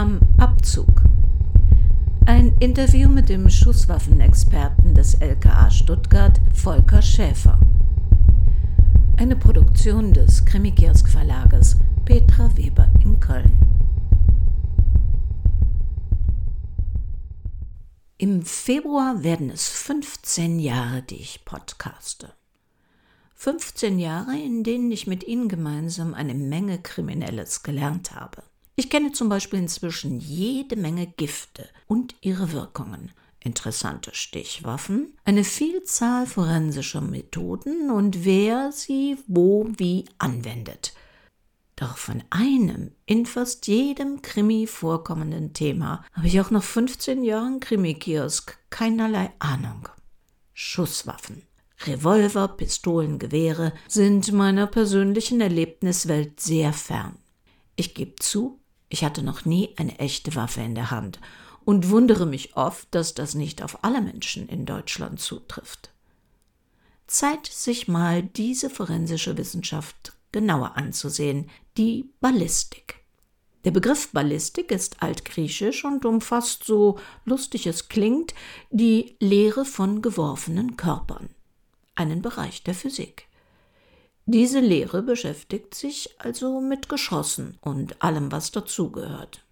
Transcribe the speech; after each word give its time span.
Am 0.00 0.18
Abzug. 0.38 1.02
Ein 2.24 2.56
Interview 2.58 3.06
mit 3.10 3.28
dem 3.28 3.50
Schusswaffenexperten 3.50 4.94
des 4.94 5.12
LKA 5.20 5.70
Stuttgart, 5.70 6.40
Volker 6.54 7.02
Schäfer. 7.02 7.60
Eine 9.18 9.36
Produktion 9.36 10.14
des 10.14 10.46
Krimikiosk 10.46 11.06
Verlages 11.06 11.76
Petra 12.06 12.50
Weber 12.56 12.88
in 13.04 13.20
Köln. 13.20 13.52
Im 18.16 18.40
Februar 18.40 19.22
werden 19.22 19.50
es 19.50 19.68
15 19.68 20.60
Jahre, 20.60 21.02
die 21.02 21.16
ich 21.16 21.44
podcaste. 21.44 22.32
15 23.34 23.98
Jahre, 23.98 24.34
in 24.38 24.64
denen 24.64 24.90
ich 24.90 25.06
mit 25.06 25.24
Ihnen 25.24 25.50
gemeinsam 25.50 26.14
eine 26.14 26.32
Menge 26.32 26.78
Kriminelles 26.78 27.62
gelernt 27.62 28.14
habe. 28.14 28.42
Ich 28.76 28.88
kenne 28.90 29.12
zum 29.12 29.28
Beispiel 29.28 29.58
inzwischen 29.58 30.20
jede 30.20 30.76
Menge 30.76 31.06
Gifte 31.06 31.68
und 31.86 32.14
ihre 32.20 32.52
Wirkungen, 32.52 33.12
interessante 33.40 34.14
Stichwaffen, 34.14 35.16
eine 35.24 35.44
Vielzahl 35.44 36.26
forensischer 36.26 37.00
Methoden 37.00 37.90
und 37.90 38.24
wer 38.24 38.72
sie 38.72 39.18
wo 39.26 39.68
wie 39.76 40.06
anwendet. 40.18 40.92
Doch 41.80 41.96
von 41.96 42.22
einem 42.28 42.92
in 43.06 43.24
fast 43.24 43.66
jedem 43.66 44.20
Krimi 44.20 44.66
vorkommenden 44.66 45.54
Thema 45.54 46.04
habe 46.12 46.26
ich 46.26 46.38
auch 46.38 46.50
nach 46.50 46.62
15 46.62 47.24
Jahren 47.24 47.58
Krimikiosk 47.58 48.58
keinerlei 48.68 49.30
Ahnung. 49.38 49.88
Schusswaffen. 50.52 51.42
Revolver, 51.86 52.48
Pistolen, 52.48 53.18
Gewehre 53.18 53.72
sind 53.88 54.30
meiner 54.32 54.66
persönlichen 54.66 55.40
Erlebniswelt 55.40 56.38
sehr 56.38 56.74
fern. 56.74 57.16
Ich 57.76 57.94
gebe 57.94 58.16
zu, 58.16 58.59
ich 58.90 59.04
hatte 59.04 59.22
noch 59.22 59.46
nie 59.46 59.72
eine 59.76 59.98
echte 59.98 60.34
Waffe 60.34 60.60
in 60.60 60.74
der 60.74 60.90
Hand 60.90 61.20
und 61.64 61.88
wundere 61.88 62.26
mich 62.26 62.56
oft, 62.56 62.88
dass 62.90 63.14
das 63.14 63.34
nicht 63.34 63.62
auf 63.62 63.84
alle 63.84 64.02
Menschen 64.02 64.48
in 64.48 64.66
Deutschland 64.66 65.20
zutrifft. 65.20 65.90
Zeit, 67.06 67.46
sich 67.46 67.88
mal 67.88 68.22
diese 68.22 68.68
forensische 68.68 69.38
Wissenschaft 69.38 70.12
genauer 70.32 70.76
anzusehen, 70.76 71.48
die 71.76 72.10
Ballistik. 72.20 72.96
Der 73.64 73.70
Begriff 73.70 74.10
Ballistik 74.12 74.70
ist 74.70 75.02
altgriechisch 75.02 75.84
und 75.84 76.04
umfasst, 76.04 76.64
so 76.64 76.98
lustig 77.24 77.66
es 77.66 77.88
klingt, 77.88 78.34
die 78.70 79.16
Lehre 79.20 79.64
von 79.64 80.02
geworfenen 80.02 80.76
Körpern, 80.76 81.28
einen 81.94 82.22
Bereich 82.22 82.64
der 82.64 82.74
Physik. 82.74 83.29
Diese 84.32 84.60
Lehre 84.60 85.02
beschäftigt 85.02 85.74
sich 85.74 86.14
also 86.20 86.60
mit 86.60 86.88
Geschossen 86.88 87.58
und 87.62 88.00
allem, 88.00 88.30
was 88.30 88.52
dazugehört. 88.52 89.44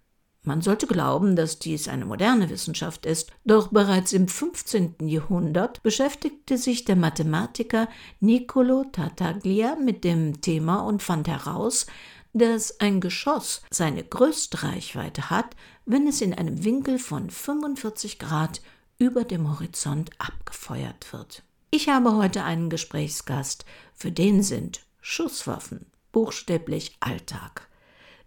Man 0.43 0.61
sollte 0.61 0.87
glauben, 0.87 1.35
dass 1.35 1.59
dies 1.59 1.89
eine 1.89 2.05
moderne 2.05 2.49
Wissenschaft 2.49 3.05
ist, 3.05 3.29
doch 3.43 3.67
bereits 3.73 4.13
im 4.13 4.29
15. 4.29 4.95
Jahrhundert 5.01 5.83
beschäftigte 5.83 6.57
sich 6.57 6.85
der 6.85 6.95
Mathematiker 6.95 7.89
Niccolo 8.21 8.85
Tartaglia 8.89 9.75
mit 9.75 10.05
dem 10.05 10.39
Thema 10.39 10.79
und 10.79 11.03
fand 11.03 11.27
heraus, 11.27 11.85
dass 12.31 12.79
ein 12.79 13.01
Geschoss 13.01 13.63
seine 13.69 14.05
größte 14.05 14.63
Reichweite 14.63 15.29
hat, 15.29 15.57
wenn 15.85 16.07
es 16.07 16.21
in 16.21 16.33
einem 16.33 16.63
Winkel 16.63 16.99
von 16.99 17.29
45 17.29 18.17
Grad 18.17 18.61
über 18.97 19.25
dem 19.25 19.51
Horizont 19.51 20.11
abgefeuert 20.19 21.11
wird. 21.11 21.43
Ich 21.71 21.87
habe 21.87 22.15
heute 22.15 22.43
einen 22.43 22.71
Gesprächsgast, 22.71 23.63
für 23.93 24.11
den 24.11 24.41
sind 24.41 24.81
Schusswaffen 25.01 25.85
buchstäblich 26.11 26.97
Alltag. 26.99 27.67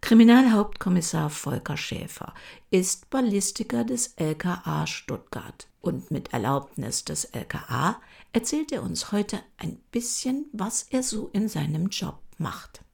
Kriminalhauptkommissar 0.01 1.29
Volker 1.29 1.77
Schäfer 1.77 2.35
ist 2.71 3.11
Ballistiker 3.11 3.83
des 3.83 4.15
LKA 4.17 4.87
Stuttgart 4.87 5.67
und 5.81 6.13
mit 6.13 6.33
Erlaubnis 6.33 7.05
des 7.05 7.25
LKA 7.25 8.01
erzählt 8.33 8.71
er 8.71 8.85
uns 8.85 9.11
heute 9.11 9.41
ein 9.59 9.79
bisschen, 9.91 10.47
was 10.53 10.85
er 10.91 11.03
so 11.03 11.29
in 11.33 11.49
seinem 11.49 11.89
Job 11.89 12.21
macht. 12.39 12.85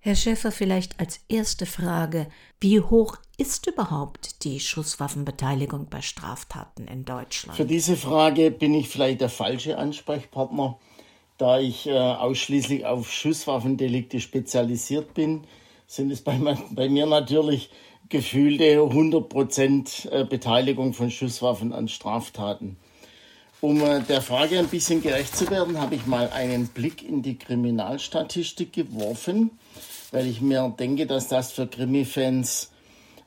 Herr 0.00 0.14
Schäfer, 0.14 0.52
vielleicht 0.52 1.00
als 1.00 1.20
erste 1.28 1.66
Frage, 1.66 2.28
wie 2.60 2.80
hoch 2.80 3.16
ist 3.36 3.66
überhaupt 3.66 4.44
die 4.44 4.60
Schusswaffenbeteiligung 4.60 5.88
bei 5.90 6.02
Straftaten 6.02 6.86
in 6.86 7.04
Deutschland? 7.04 7.56
Für 7.56 7.64
diese 7.64 7.96
Frage 7.96 8.52
bin 8.52 8.74
ich 8.74 8.88
vielleicht 8.88 9.20
der 9.20 9.28
falsche 9.28 9.76
Ansprechpartner, 9.76 10.78
da 11.36 11.58
ich 11.58 11.86
äh, 11.86 11.98
ausschließlich 11.98 12.86
auf 12.86 13.10
Schusswaffendelikte 13.12 14.20
spezialisiert 14.20 15.14
bin. 15.14 15.44
Sind 15.88 16.12
es 16.12 16.20
bei, 16.20 16.38
bei 16.70 16.88
mir 16.88 17.06
natürlich 17.06 17.70
gefühlte 18.08 18.78
100% 18.78 20.10
äh, 20.10 20.24
Beteiligung 20.24 20.94
von 20.94 21.10
Schusswaffen 21.10 21.72
an 21.72 21.88
Straftaten. 21.88 22.76
Um 23.60 23.82
äh, 23.82 24.00
der 24.02 24.22
Frage 24.22 24.58
ein 24.58 24.68
bisschen 24.68 25.02
gerecht 25.02 25.36
zu 25.36 25.50
werden, 25.50 25.80
habe 25.80 25.96
ich 25.96 26.06
mal 26.06 26.30
einen 26.30 26.68
Blick 26.68 27.02
in 27.02 27.22
die 27.22 27.36
Kriminalstatistik 27.36 28.72
geworfen, 28.72 29.50
weil 30.10 30.26
ich 30.26 30.40
mir 30.40 30.74
denke, 30.78 31.06
dass 31.06 31.28
das 31.28 31.52
für 31.52 31.66
Krimi-Fans 31.66 32.70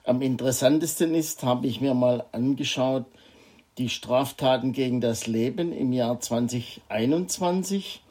am 0.04 0.22
interessantesten 0.22 1.14
ist, 1.14 1.44
habe 1.44 1.68
ich 1.68 1.82
mir 1.82 1.94
mal 1.94 2.26
angeschaut, 2.32 3.06
die 3.78 3.90
Straftaten 3.90 4.74
gegen 4.74 5.00
das 5.00 5.28
Leben 5.28 5.72
im 5.72 5.94
Jahr 5.94 6.20
2021. 6.20 8.02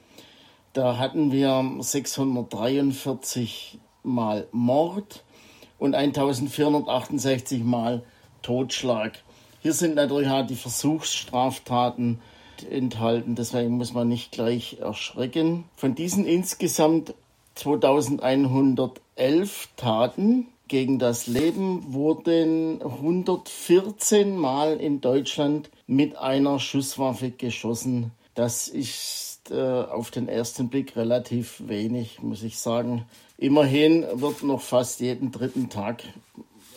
Da 0.72 0.98
hatten 0.98 1.32
wir 1.32 1.78
643 1.80 3.78
Mal 4.02 4.46
Mord 4.52 5.24
und 5.78 5.94
1468 5.94 7.64
Mal 7.64 8.02
Totschlag. 8.42 9.18
Hier 9.62 9.74
sind 9.74 9.96
natürlich 9.96 10.28
auch 10.30 10.46
die 10.46 10.54
Versuchsstraftaten 10.54 12.20
enthalten, 12.70 13.34
deswegen 13.34 13.72
muss 13.72 13.92
man 13.92 14.08
nicht 14.08 14.32
gleich 14.32 14.78
erschrecken. 14.80 15.64
Von 15.76 15.94
diesen 15.94 16.24
insgesamt 16.24 17.14
2111 17.54 19.68
Taten 19.76 20.48
gegen 20.68 21.00
das 21.00 21.26
Leben 21.26 21.92
wurden 21.92 22.80
114 22.80 24.36
Mal 24.36 24.76
in 24.76 25.00
Deutschland 25.00 25.68
mit 25.88 26.16
einer 26.16 26.60
Schusswaffe 26.60 27.32
geschossen. 27.32 28.12
Das 28.34 28.68
ist 28.68 29.50
äh, 29.50 29.60
auf 29.60 30.12
den 30.12 30.28
ersten 30.28 30.68
Blick 30.68 30.96
relativ 30.96 31.62
wenig, 31.66 32.22
muss 32.22 32.44
ich 32.44 32.58
sagen. 32.58 33.04
Immerhin 33.36 34.06
wird 34.12 34.44
noch 34.44 34.60
fast 34.60 35.00
jeden 35.00 35.32
dritten 35.32 35.70
Tag 35.70 36.04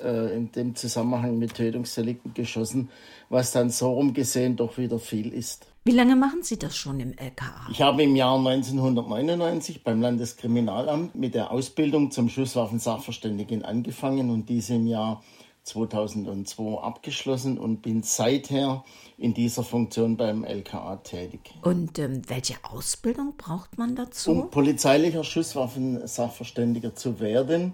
äh, 0.04 0.36
in 0.36 0.52
dem 0.52 0.76
Zusammenhang 0.76 1.38
mit 1.38 1.54
Tötungsdelikten 1.54 2.34
geschossen, 2.34 2.90
was 3.30 3.52
dann 3.52 3.70
so 3.70 3.94
rumgesehen 3.94 4.56
doch 4.56 4.78
wieder 4.78 4.98
viel 4.98 5.32
ist. 5.32 5.68
Wie 5.86 5.92
lange 5.92 6.16
machen 6.16 6.44
Sie 6.44 6.58
das 6.58 6.78
schon 6.78 7.02
im 7.02 7.12
LKA? 7.18 7.68
Ich 7.70 7.82
habe 7.82 8.04
im 8.04 8.16
Jahr 8.16 8.38
1999 8.38 9.84
beim 9.84 10.00
Landeskriminalamt 10.00 11.14
mit 11.14 11.36
der 11.36 11.52
Ausbildung 11.52 12.10
zum 12.10 12.30
Schusswaffensachverständigen 12.30 13.66
angefangen 13.66 14.30
und 14.30 14.48
diese 14.48 14.76
im 14.76 14.88
Jahr 14.88 15.22
2002 15.64 16.82
abgeschlossen 16.82 17.58
und 17.58 17.82
bin 17.82 18.02
seither 18.02 18.86
in 19.18 19.34
dieser 19.34 19.64
Funktion 19.64 20.16
beim 20.16 20.46
LKA 20.46 20.98
tätig. 21.04 21.42
Und 21.64 22.00
ähm, 22.00 22.22
welche 22.28 22.56
Ausbildung 22.64 23.34
braucht 23.36 23.78
man 23.78 23.98
dazu? 23.98 24.32
Um 24.32 24.50
polizeilicher 24.50 25.26
Schusswaffensachverständiger 25.26 26.96
zu 26.96 27.20
werden, 27.20 27.74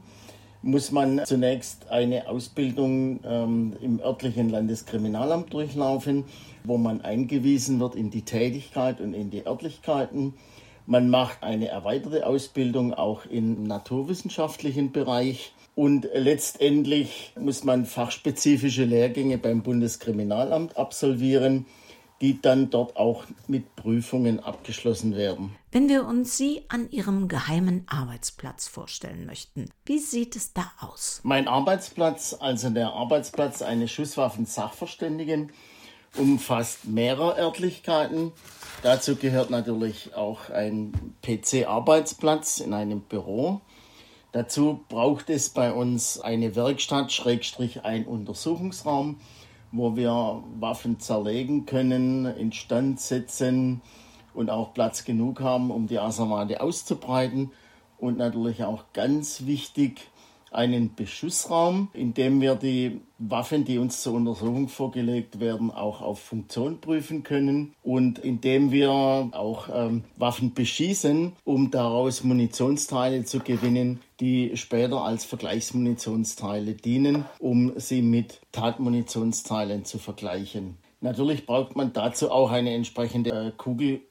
muss 0.62 0.92
man 0.92 1.22
zunächst 1.26 1.90
eine 1.90 2.28
Ausbildung 2.28 3.22
ähm, 3.24 3.74
im 3.82 4.00
örtlichen 4.00 4.50
Landeskriminalamt 4.50 5.54
durchlaufen, 5.54 6.26
wo 6.64 6.78
man 6.78 7.02
eingewiesen 7.02 7.80
wird 7.80 7.96
in 7.96 8.10
die 8.10 8.24
Tätigkeit 8.24 9.00
und 9.00 9.14
in 9.14 9.30
die 9.30 9.46
Örtlichkeiten. 9.46 10.34
Man 10.86 11.10
macht 11.10 11.44
eine 11.44 11.68
erweiterte 11.68 12.26
Ausbildung 12.26 12.94
auch 12.94 13.26
im 13.26 13.64
naturwissenschaftlichen 13.64 14.92
Bereich. 14.92 15.54
Und 15.76 16.10
letztendlich 16.14 17.32
muss 17.40 17.64
man 17.64 17.86
fachspezifische 17.86 18.84
Lehrgänge 18.84 19.38
beim 19.38 19.62
Bundeskriminalamt 19.62 20.76
absolvieren 20.76 21.68
die 22.22 22.42
dann 22.42 22.70
dort 22.70 22.98
auch 22.98 23.24
mit 23.48 23.76
Prüfungen 23.76 24.40
abgeschlossen 24.40 25.16
werden. 25.16 25.56
Wenn 25.72 25.88
wir 25.88 26.06
uns 26.06 26.38
Sie 26.38 26.64
an 26.68 26.90
Ihrem 26.92 27.28
geheimen 27.28 27.86
Arbeitsplatz 27.88 28.68
vorstellen 28.68 29.26
möchten, 29.26 29.70
wie 29.86 30.00
sieht 30.00 30.36
es 30.36 30.54
da 30.54 30.72
aus? 30.80 31.22
Mein 31.24 31.48
Arbeitsplatz, 31.48 32.36
also 32.40 32.70
der 32.70 32.92
Arbeitsplatz 32.94 33.62
eines 33.62 33.92
Schusswaffensachverständigen, 33.92 35.52
umfasst 36.18 36.86
mehrere 36.86 37.38
Örtlichkeiten. 37.38 38.32
Dazu 38.82 39.16
gehört 39.16 39.50
natürlich 39.50 40.16
auch 40.16 40.50
ein 40.50 40.94
PC-Arbeitsplatz 41.22 42.60
in 42.60 42.74
einem 42.74 43.02
Büro. 43.02 43.62
Dazu 44.32 44.84
braucht 44.90 45.30
es 45.30 45.50
bei 45.50 45.72
uns 45.72 46.20
eine 46.20 46.56
Werkstatt, 46.56 47.12
Schrägstrich 47.12 47.84
ein 47.84 48.06
Untersuchungsraum 48.06 49.20
wo 49.72 49.96
wir 49.96 50.44
Waffen 50.60 51.00
zerlegen 51.00 51.66
können, 51.66 52.26
instand 52.26 53.00
setzen 53.00 53.82
und 54.34 54.50
auch 54.50 54.74
Platz 54.74 55.04
genug 55.04 55.42
haben, 55.42 55.72
um 55.72 55.88
die 55.88 56.00
Asservate 56.00 56.62
auszubreiten. 56.62 57.52
Und 57.98 58.18
natürlich 58.18 58.64
auch 58.64 58.86
ganz 58.94 59.46
wichtig, 59.46 60.10
einen 60.52 60.96
Beschussraum, 60.96 61.90
in 61.94 62.14
dem 62.14 62.42
wir 62.42 62.56
die 62.56 63.02
Waffen, 63.18 63.66
die 63.66 63.78
uns 63.78 64.02
zur 64.02 64.14
Untersuchung 64.14 64.70
vorgelegt 64.70 65.40
werden, 65.40 65.72
auch 65.72 66.02
auf 66.02 66.20
Funktion 66.20 66.80
prüfen 66.80 67.24
können 67.24 67.74
und 67.84 68.20
in 68.20 68.40
dem 68.42 68.72
wir 68.72 68.92
auch 68.92 69.68
ähm, 69.74 70.04
Waffen 70.16 70.54
beschießen, 70.54 71.34
um 71.44 71.70
daraus 71.70 72.24
Munitionsteile 72.24 73.26
zu 73.26 73.40
gewinnen, 73.40 74.00
die 74.20 74.56
später 74.56 75.02
als 75.04 75.26
Vergleichsmunitionsteile 75.26 76.74
dienen, 76.74 77.26
um 77.40 77.74
sie 77.78 78.02
mit 78.02 78.40
Tatmunitionsteilen 78.52 79.86
zu 79.86 79.98
vergleichen. 79.98 80.78
Natürlich 81.02 81.46
braucht 81.46 81.76
man 81.76 81.94
dazu 81.94 82.32
auch 82.32 82.52
eine 82.52 82.74
entsprechende 82.74 83.30
äh, 83.30 83.52
Kugel 83.56 84.02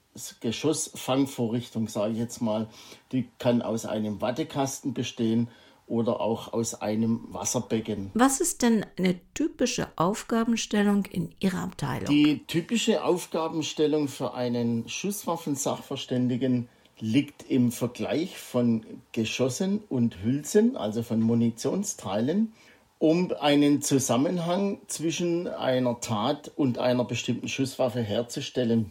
Geschossfangvorrichtung, 0.41 1.89
sage 1.89 2.15
ich 2.15 2.19
jetzt 2.19 2.41
mal, 2.41 2.67
die 3.13 3.29
kann 3.39 3.63
aus 3.63 3.87
einem 3.87 4.21
Wattekasten 4.21 4.95
bestehen 4.95 5.49
oder 5.89 6.21
auch 6.21 6.53
aus 6.53 6.75
einem 6.75 7.25
Wasserbecken. 7.29 8.11
Was 8.15 8.41
ist 8.41 8.63
denn 8.63 8.87
eine 8.97 9.19
typische 9.35 9.89
Aufgabenstellung 9.97 11.05
in 11.07 11.35
Ihrer 11.41 11.63
Abteilung? 11.63 12.07
Die 12.07 12.45
typische 12.47 13.05
Aufgabenstellung 13.05 14.09
für 14.09 14.35
einen 14.35 14.89
Schusswaffensachverständigen 14.89 16.69
liegt 17.01 17.49
im 17.49 17.73
Vergleich 17.73 18.39
von 18.39 18.85
Geschossen 19.13 19.81
und 19.89 20.23
Hülsen, 20.23 20.77
also 20.77 21.03
von 21.03 21.21
Munitionsteilen, 21.21 22.53
um 22.99 23.33
einen 23.41 23.83
Zusammenhang 23.83 24.81
zwischen 24.89 25.47
einer 25.47 26.01
Tat 26.01 26.51
und 26.57 26.79
einer 26.79 27.05
bestimmten 27.05 27.49
Schusswaffe 27.49 28.03
herzustellen 28.03 28.91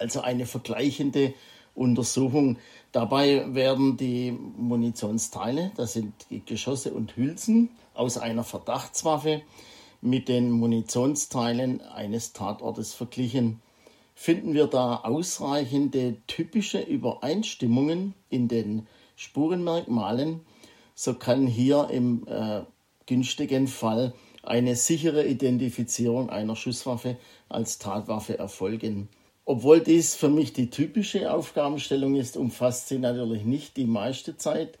also 0.00 0.20
eine 0.20 0.46
vergleichende 0.46 1.34
Untersuchung. 1.74 2.58
Dabei 2.92 3.54
werden 3.54 3.96
die 3.96 4.32
Munitionsteile, 4.32 5.72
das 5.76 5.92
sind 5.94 6.12
Geschosse 6.46 6.92
und 6.92 7.16
Hülsen 7.16 7.70
aus 7.94 8.18
einer 8.18 8.44
Verdachtswaffe 8.44 9.42
mit 10.00 10.28
den 10.28 10.50
Munitionsteilen 10.50 11.80
eines 11.82 12.32
Tatortes 12.32 12.94
verglichen. 12.94 13.60
Finden 14.14 14.54
wir 14.54 14.66
da 14.66 14.96
ausreichende 14.96 16.16
typische 16.26 16.80
Übereinstimmungen 16.80 18.14
in 18.28 18.48
den 18.48 18.86
Spurenmerkmalen, 19.16 20.40
so 20.94 21.14
kann 21.14 21.46
hier 21.46 21.88
im 21.90 22.26
äh, 22.26 22.62
günstigen 23.06 23.66
Fall 23.66 24.12
eine 24.42 24.76
sichere 24.76 25.26
Identifizierung 25.26 26.30
einer 26.30 26.56
Schusswaffe 26.56 27.16
als 27.48 27.78
Tatwaffe 27.78 28.38
erfolgen. 28.38 29.08
Obwohl 29.50 29.80
dies 29.80 30.14
für 30.14 30.28
mich 30.28 30.52
die 30.52 30.70
typische 30.70 31.32
Aufgabenstellung 31.32 32.14
ist, 32.14 32.36
umfasst 32.36 32.86
sie 32.86 33.00
natürlich 33.00 33.44
nicht 33.44 33.76
die 33.76 33.84
meiste 33.84 34.36
Zeit, 34.36 34.78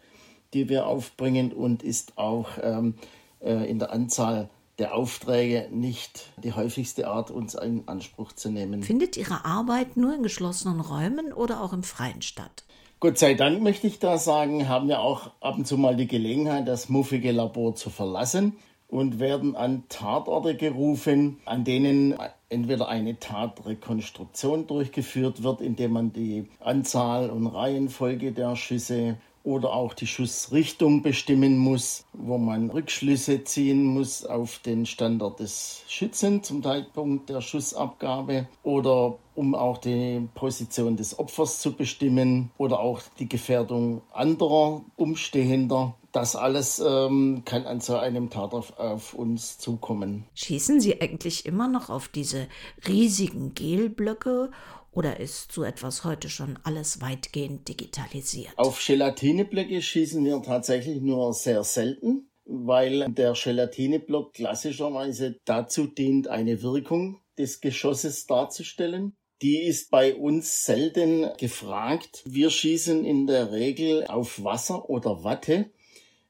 die 0.54 0.68
wir 0.68 0.86
aufbringen 0.86 1.52
und 1.52 1.82
ist 1.82 2.16
auch 2.16 2.50
ähm, 2.62 2.94
äh, 3.40 3.68
in 3.68 3.80
der 3.80 3.90
Anzahl 3.90 4.48
der 4.78 4.94
Aufträge 4.94 5.66
nicht 5.72 6.26
die 6.36 6.52
häufigste 6.52 7.08
Art, 7.08 7.32
uns 7.32 7.56
in 7.56 7.88
Anspruch 7.88 8.32
zu 8.32 8.48
nehmen. 8.48 8.84
Findet 8.84 9.16
Ihre 9.16 9.44
Arbeit 9.44 9.96
nur 9.96 10.14
in 10.14 10.22
geschlossenen 10.22 10.78
Räumen 10.78 11.32
oder 11.32 11.64
auch 11.64 11.72
im 11.72 11.82
Freien 11.82 12.22
statt? 12.22 12.62
Gott 13.00 13.18
sei 13.18 13.34
Dank 13.34 13.60
möchte 13.62 13.88
ich 13.88 13.98
da 13.98 14.18
sagen, 14.18 14.68
haben 14.68 14.86
wir 14.86 15.00
auch 15.00 15.32
ab 15.40 15.58
und 15.58 15.66
zu 15.66 15.78
mal 15.78 15.96
die 15.96 16.06
Gelegenheit, 16.06 16.68
das 16.68 16.88
muffige 16.88 17.32
Labor 17.32 17.74
zu 17.74 17.90
verlassen 17.90 18.56
und 18.86 19.18
werden 19.18 19.56
an 19.56 19.82
Tatorte 19.88 20.54
gerufen, 20.56 21.40
an 21.44 21.64
denen 21.64 22.14
entweder 22.50 22.88
eine 22.88 23.18
Tatrekonstruktion 23.18 24.66
durchgeführt 24.66 25.42
wird, 25.42 25.60
indem 25.60 25.92
man 25.92 26.12
die 26.12 26.46
Anzahl 26.60 27.30
und 27.30 27.46
Reihenfolge 27.46 28.32
der 28.32 28.56
Schüsse 28.56 29.16
oder 29.42 29.72
auch 29.72 29.94
die 29.94 30.06
Schussrichtung 30.06 31.02
bestimmen 31.02 31.56
muss, 31.56 32.04
wo 32.12 32.36
man 32.36 32.68
Rückschlüsse 32.68 33.44
ziehen 33.44 33.84
muss 33.84 34.26
auf 34.26 34.58
den 34.58 34.84
Standort 34.84 35.40
des 35.40 35.82
Schützen 35.88 36.42
zum 36.42 36.62
Zeitpunkt 36.62 37.30
der 37.30 37.40
Schussabgabe 37.40 38.48
oder 38.62 39.16
um 39.40 39.54
auch 39.54 39.78
die 39.78 40.28
Position 40.34 40.98
des 40.98 41.18
Opfers 41.18 41.60
zu 41.60 41.72
bestimmen 41.72 42.50
oder 42.58 42.78
auch 42.78 43.00
die 43.18 43.26
Gefährdung 43.26 44.02
anderer 44.12 44.84
Umstehender. 44.96 45.96
Das 46.12 46.36
alles 46.36 46.78
ähm, 46.78 47.40
kann 47.46 47.64
an 47.64 47.80
so 47.80 47.96
einem 47.96 48.28
Tatort 48.28 48.78
auf 48.78 49.14
uns 49.14 49.56
zukommen. 49.56 50.26
Schießen 50.34 50.78
Sie 50.82 51.00
eigentlich 51.00 51.46
immer 51.46 51.68
noch 51.68 51.88
auf 51.88 52.08
diese 52.08 52.48
riesigen 52.86 53.54
Gelblöcke 53.54 54.50
oder 54.92 55.18
ist 55.18 55.52
so 55.52 55.62
etwas 55.62 56.04
heute 56.04 56.28
schon 56.28 56.58
alles 56.64 57.00
weitgehend 57.00 57.66
digitalisiert? 57.66 58.52
Auf 58.58 58.84
Gelatineblöcke 58.86 59.80
schießen 59.80 60.22
wir 60.22 60.42
tatsächlich 60.42 61.00
nur 61.00 61.32
sehr 61.32 61.64
selten, 61.64 62.28
weil 62.44 63.08
der 63.08 63.32
Gelatineblock 63.32 64.34
klassischerweise 64.34 65.38
dazu 65.46 65.86
dient, 65.86 66.28
eine 66.28 66.60
Wirkung 66.60 67.22
des 67.40 67.60
Geschosses 67.60 68.26
darzustellen. 68.26 69.16
Die 69.42 69.62
ist 69.62 69.90
bei 69.90 70.14
uns 70.14 70.64
selten 70.64 71.30
gefragt. 71.38 72.22
Wir 72.26 72.50
schießen 72.50 73.04
in 73.04 73.26
der 73.26 73.52
Regel 73.52 74.06
auf 74.06 74.44
Wasser 74.44 74.90
oder 74.90 75.24
Watte 75.24 75.70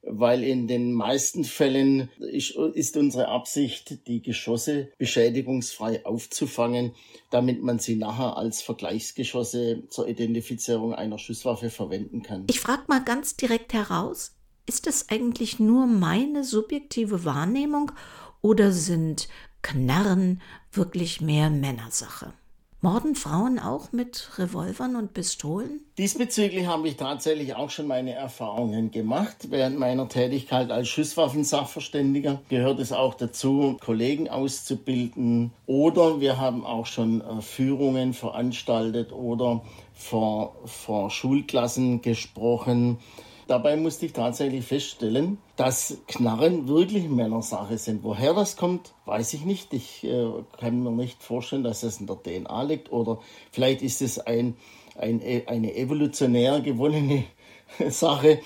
weil 0.03 0.43
in 0.43 0.67
den 0.67 0.93
meisten 0.93 1.45
Fällen 1.45 2.09
ist 2.19 2.97
unsere 2.97 3.29
Absicht, 3.29 4.07
die 4.07 4.23
Geschosse 4.23 4.91
beschädigungsfrei 4.99 6.07
aufzufangen, 6.07 6.95
damit 7.31 7.62
man 7.62 7.79
sie 7.79 7.97
nachher 7.97 8.37
als 8.37 8.62
Vergleichsgeschosse 8.62 9.85
zur 9.89 10.09
Identifizierung 10.09 10.95
einer 10.95 11.19
Schusswaffe 11.19 11.71
verwenden 11.71 12.23
kann. 12.23 12.47
Ich 12.49 12.61
frage 12.61 12.85
mal 12.89 13.05
ganz 13.05 13.37
direkt 13.37 13.73
heraus, 13.73 14.37
ist 14.67 14.87
das 14.87 15.09
eigentlich 15.11 15.59
nur 15.59 15.87
meine 15.87 16.45
subjektive 16.45 17.25
Wahrnehmung 17.25 17.93
oder 18.41 18.73
sind 18.73 19.29
Knarren 19.62 20.41
wirklich 20.73 21.21
mehr 21.21 21.51
Männersache? 21.51 22.33
Morden 22.82 23.15
Frauen 23.15 23.59
auch 23.59 23.93
mit 23.93 24.31
Revolvern 24.38 24.97
und 24.97 25.12
Pistolen? 25.12 25.81
Diesbezüglich 25.99 26.67
habe 26.67 26.88
ich 26.88 26.97
tatsächlich 26.97 27.55
auch 27.55 27.69
schon 27.69 27.87
meine 27.87 28.15
Erfahrungen 28.15 28.91
gemacht. 28.91 29.37
Während 29.50 29.79
meiner 29.79 30.09
Tätigkeit 30.09 30.71
als 30.71 30.88
Schusswaffensachverständiger 30.88 32.41
gehört 32.49 32.81
es 32.81 32.93
auch 32.93 33.12
dazu, 33.12 33.77
Kollegen 33.85 34.31
auszubilden. 34.31 35.53
Oder 35.67 36.21
wir 36.21 36.38
haben 36.38 36.65
auch 36.65 36.87
schon 36.87 37.21
äh, 37.21 37.43
Führungen 37.43 38.15
veranstaltet 38.15 39.12
oder 39.12 39.62
vor, 39.93 40.56
vor 40.65 41.11
Schulklassen 41.11 42.00
gesprochen 42.00 42.97
Dabei 43.50 43.76
musste 43.76 44.06
ich 44.06 44.12
tatsächlich 44.12 44.64
feststellen, 44.64 45.38
dass 45.56 45.99
Knarren 46.07 46.69
wirklich 46.69 47.09
Männersache 47.09 47.78
sind. 47.78 48.04
Woher 48.04 48.33
das 48.33 48.57
kommt, 48.57 48.92
weiß 49.07 49.35
ich 49.35 49.45
nicht. 49.45 49.75
Ich 49.75 50.04
äh, 50.04 50.28
kann 50.61 50.85
mir 50.85 50.92
nicht 50.92 51.21
vorstellen, 51.21 51.64
dass 51.64 51.80
das 51.80 51.99
in 51.99 52.07
der 52.07 52.23
DNA 52.23 52.62
liegt 52.62 52.92
oder 52.92 53.19
vielleicht 53.50 53.83
ist 53.83 54.02
es 54.02 54.21
ein, 54.21 54.54
ein, 54.97 55.21
e, 55.21 55.47
eine 55.49 55.75
evolutionär 55.75 56.61
gewonnene 56.61 57.25
Sache, 57.88 58.38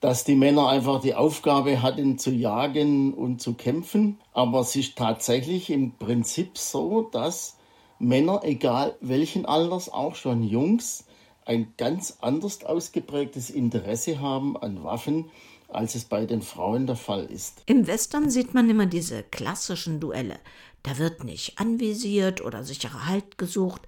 dass 0.00 0.24
die 0.24 0.34
Männer 0.34 0.66
einfach 0.66 1.00
die 1.00 1.14
Aufgabe 1.14 1.80
hatten 1.80 2.18
zu 2.18 2.32
jagen 2.32 3.14
und 3.14 3.40
zu 3.40 3.54
kämpfen. 3.54 4.18
Aber 4.32 4.62
es 4.62 4.74
ist 4.74 4.98
tatsächlich 4.98 5.70
im 5.70 5.92
Prinzip 5.92 6.58
so, 6.58 7.02
dass 7.02 7.58
Männer, 8.00 8.40
egal 8.42 8.96
welchen 9.00 9.46
Alters, 9.46 9.88
auch 9.88 10.16
schon 10.16 10.42
Jungs, 10.42 11.04
ein 11.48 11.72
ganz 11.78 12.18
anders 12.20 12.62
ausgeprägtes 12.64 13.50
Interesse 13.50 14.20
haben 14.20 14.56
an 14.56 14.84
Waffen, 14.84 15.30
als 15.68 15.94
es 15.94 16.04
bei 16.04 16.26
den 16.26 16.42
Frauen 16.42 16.86
der 16.86 16.96
Fall 16.96 17.24
ist. 17.24 17.62
Im 17.66 17.86
Western 17.86 18.30
sieht 18.30 18.54
man 18.54 18.68
immer 18.68 18.86
diese 18.86 19.22
klassischen 19.22 19.98
Duelle. 19.98 20.38
Da 20.82 20.98
wird 20.98 21.24
nicht 21.24 21.58
anvisiert 21.58 22.40
oder 22.42 22.64
sicherer 22.64 23.06
Halt 23.06 23.38
gesucht. 23.38 23.82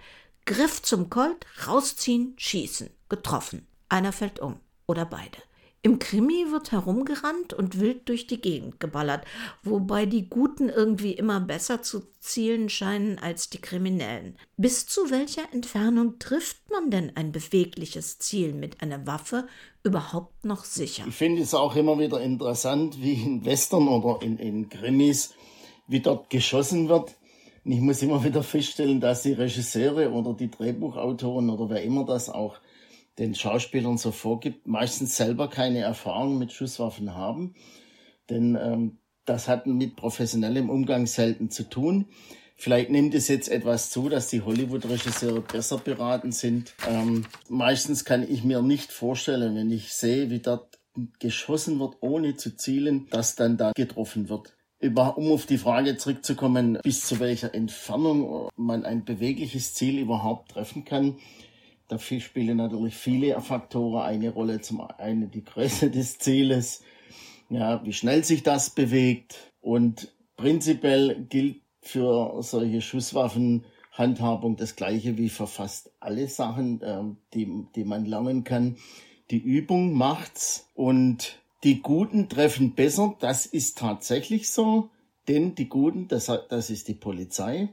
Griff 0.47 0.83
zum 0.83 1.11
Colt, 1.11 1.47
rausziehen, 1.67 2.35
schießen. 2.37 2.91
Getroffen. 3.09 3.67
Einer 3.89 4.13
fällt 4.13 4.41
um. 4.41 4.57
Oder 4.87 5.05
beide. 5.05 5.39
Im 5.83 5.99
Krimi 5.99 6.45
wird 6.51 6.73
herumgerannt 6.73 7.55
und 7.55 7.81
wild 7.81 8.07
durch 8.11 8.27
die 8.27 8.41
Gegend 8.41 8.81
geballert, 8.81 9.25
wobei 9.63 10.05
die 10.05 10.29
Guten 10.29 10.69
irgendwie 10.69 11.13
immer 11.13 11.41
besser 11.41 11.81
zu 11.81 12.03
zielen 12.19 12.69
scheinen 12.69 13.19
als 13.19 13.49
die 13.49 13.63
Kriminellen. 13.63 14.37
Bis 14.59 14.87
zu 14.87 15.09
welcher 15.09 15.51
Entfernung 15.55 16.19
trifft 16.19 16.71
man 16.71 16.91
denn 16.91 17.17
ein 17.17 17.33
bewegliches 17.33 18.19
Ziel 18.19 18.53
mit 18.53 18.83
einer 18.83 19.07
Waffe 19.07 19.47
überhaupt 19.83 20.45
noch 20.45 20.65
sicher? 20.65 21.05
Ich 21.09 21.15
finde 21.15 21.41
es 21.41 21.55
auch 21.55 21.75
immer 21.75 21.99
wieder 21.99 22.21
interessant, 22.21 23.01
wie 23.01 23.15
in 23.15 23.47
Western 23.47 23.89
oder 23.89 24.23
in, 24.23 24.37
in 24.37 24.69
Krimis, 24.69 25.33
wie 25.89 26.01
dort 26.01 26.29
geschossen 26.29 26.91
wird. 26.91 27.17
Und 27.65 27.73
ich 27.73 27.81
muss 27.81 28.03
immer 28.03 28.23
wieder 28.23 28.43
feststellen, 28.43 29.01
dass 29.01 29.23
die 29.23 29.33
Regisseure 29.33 30.11
oder 30.11 30.35
die 30.35 30.51
Drehbuchautoren 30.51 31.49
oder 31.49 31.71
wer 31.71 31.83
immer 31.83 32.05
das 32.05 32.29
auch 32.29 32.57
den 33.21 33.35
Schauspielern 33.35 33.99
so 33.99 34.11
vorgibt, 34.11 34.67
meistens 34.67 35.17
selber 35.17 35.49
keine 35.49 35.81
Erfahrung 35.81 36.39
mit 36.39 36.53
Schusswaffen 36.53 37.15
haben. 37.15 37.55
Denn 38.31 38.59
ähm, 38.61 38.99
das 39.27 39.47
hat 39.47 39.67
mit 39.67 39.95
professionellem 39.95 40.71
Umgang 40.71 41.07
selten 41.07 41.51
zu 41.51 41.69
tun. 41.69 42.07
Vielleicht 42.57 42.91
nimmt 42.91 43.15
es 43.15 43.29
jetzt 43.29 43.49
etwas 43.49 43.91
zu, 43.91 44.09
dass 44.09 44.29
die 44.29 44.43
Hollywood-Regisseure 44.43 45.43
besser 45.43 45.79
beraten 45.79 46.33
sind. 46.33 46.75
Ähm, 46.89 47.27
meistens 47.49 48.05
kann 48.05 48.27
ich 48.29 48.43
mir 48.43 48.63
nicht 48.63 48.91
vorstellen, 48.91 49.55
wenn 49.55 49.71
ich 49.71 49.93
sehe, 49.93 50.31
wie 50.31 50.41
dort 50.41 50.79
geschossen 51.19 51.79
wird, 51.79 51.97
ohne 52.01 52.37
zu 52.37 52.57
zielen, 52.57 53.07
dass 53.11 53.37
dann 53.37 53.57
da 53.57 53.73
getroffen 53.75 54.29
wird. 54.29 54.55
Über, 54.79 55.19
um 55.19 55.31
auf 55.31 55.45
die 55.45 55.59
Frage 55.59 55.99
zurückzukommen, 55.99 56.79
bis 56.83 57.05
zu 57.05 57.21
welcher 57.21 57.55
Entfernung 57.55 58.49
man 58.57 58.85
ein 58.85 59.05
bewegliches 59.05 59.75
Ziel 59.75 59.99
überhaupt 59.99 60.53
treffen 60.53 60.85
kann, 60.85 61.19
Dafür 61.91 62.21
spielen 62.21 62.59
natürlich 62.59 62.95
viele 62.95 63.41
Faktoren 63.41 64.03
eine 64.03 64.31
Rolle. 64.31 64.61
Zum 64.61 64.81
einen 64.81 65.29
die 65.33 65.43
Größe 65.43 65.91
des 65.91 66.19
Zieles, 66.19 66.85
ja, 67.49 67.85
wie 67.85 67.93
schnell 67.93 68.23
sich 68.23 68.45
das 68.45 68.71
bewegt. 68.71 69.53
Und 69.61 70.15
prinzipiell 70.37 71.27
gilt 71.29 71.63
für 71.83 72.41
solche 72.45 72.81
Schusswaffenhandhabung 72.81 74.57
das 74.57 74.77
Gleiche 74.77 75.19
wie 75.19 75.31
für 75.31 75.49
fast 75.49 75.91
alle 75.99 76.29
Sachen, 76.29 76.81
äh, 76.81 77.03
die, 77.35 77.67
die 77.75 77.85
man 77.85 78.05
lernen 78.05 78.45
kann. 78.45 78.77
Die 79.33 79.43
Übung 79.43 79.93
macht's 79.93 80.69
und 80.75 81.41
die 81.65 81.83
Guten 81.83 82.29
treffen 82.29 82.77
besser. 82.77 83.17
Das 83.19 83.47
ist 83.47 83.79
tatsächlich 83.79 84.49
so, 84.49 84.91
denn 85.27 85.57
die 85.57 85.69
Guten, 85.69 86.07
das, 86.07 86.31
das 86.49 86.71
ist 86.71 86.87
die 86.87 86.95
Polizei, 86.95 87.71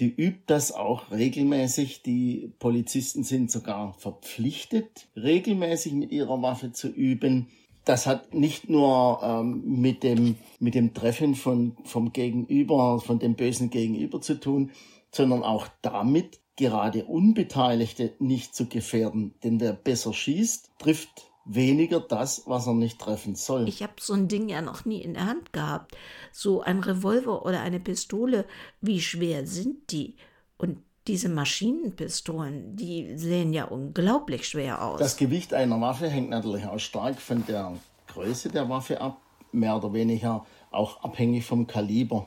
die 0.00 0.12
übt 0.14 0.42
das 0.46 0.72
auch 0.72 1.10
regelmäßig. 1.10 2.02
Die 2.02 2.52
Polizisten 2.58 3.22
sind 3.22 3.50
sogar 3.50 3.94
verpflichtet, 3.94 5.08
regelmäßig 5.16 5.92
mit 5.92 6.10
ihrer 6.10 6.40
Waffe 6.42 6.72
zu 6.72 6.88
üben. 6.88 7.48
Das 7.84 8.06
hat 8.06 8.34
nicht 8.34 8.70
nur 8.70 9.20
ähm, 9.22 9.62
mit, 9.80 10.02
dem, 10.02 10.36
mit 10.58 10.74
dem 10.74 10.94
Treffen 10.94 11.34
von, 11.34 11.76
vom 11.84 12.12
Gegenüber, 12.12 13.00
von 13.00 13.18
dem 13.18 13.34
bösen 13.34 13.70
Gegenüber 13.70 14.20
zu 14.20 14.40
tun, 14.40 14.70
sondern 15.10 15.42
auch 15.42 15.68
damit, 15.82 16.40
gerade 16.56 17.04
Unbeteiligte 17.04 18.14
nicht 18.20 18.54
zu 18.54 18.66
gefährden. 18.66 19.34
Denn 19.42 19.60
wer 19.60 19.72
besser 19.72 20.12
schießt, 20.12 20.70
trifft 20.78 21.30
weniger 21.44 22.00
das, 22.00 22.42
was 22.46 22.66
er 22.66 22.74
nicht 22.74 22.98
treffen 22.98 23.34
soll. 23.34 23.68
Ich 23.68 23.82
habe 23.82 23.94
so 24.00 24.14
ein 24.14 24.28
Ding 24.28 24.48
ja 24.48 24.62
noch 24.62 24.84
nie 24.84 25.02
in 25.02 25.14
der 25.14 25.26
Hand 25.26 25.52
gehabt. 25.52 25.96
So 26.32 26.62
ein 26.62 26.80
Revolver 26.80 27.44
oder 27.44 27.60
eine 27.60 27.80
Pistole, 27.80 28.46
wie 28.80 29.00
schwer 29.00 29.46
sind 29.46 29.90
die? 29.90 30.16
Und 30.56 30.78
diese 31.06 31.28
Maschinenpistolen, 31.28 32.76
die 32.76 33.18
sehen 33.18 33.52
ja 33.52 33.64
unglaublich 33.64 34.48
schwer 34.48 34.82
aus. 34.82 34.98
Das 34.98 35.16
Gewicht 35.16 35.52
einer 35.52 35.80
Waffe 35.80 36.08
hängt 36.08 36.30
natürlich 36.30 36.66
auch 36.66 36.78
stark 36.78 37.20
von 37.20 37.44
der 37.46 37.74
Größe 38.08 38.48
der 38.48 38.68
Waffe 38.70 39.00
ab, 39.00 39.20
mehr 39.52 39.76
oder 39.76 39.92
weniger 39.92 40.46
auch 40.70 41.02
abhängig 41.02 41.44
vom 41.44 41.66
Kaliber. 41.66 42.26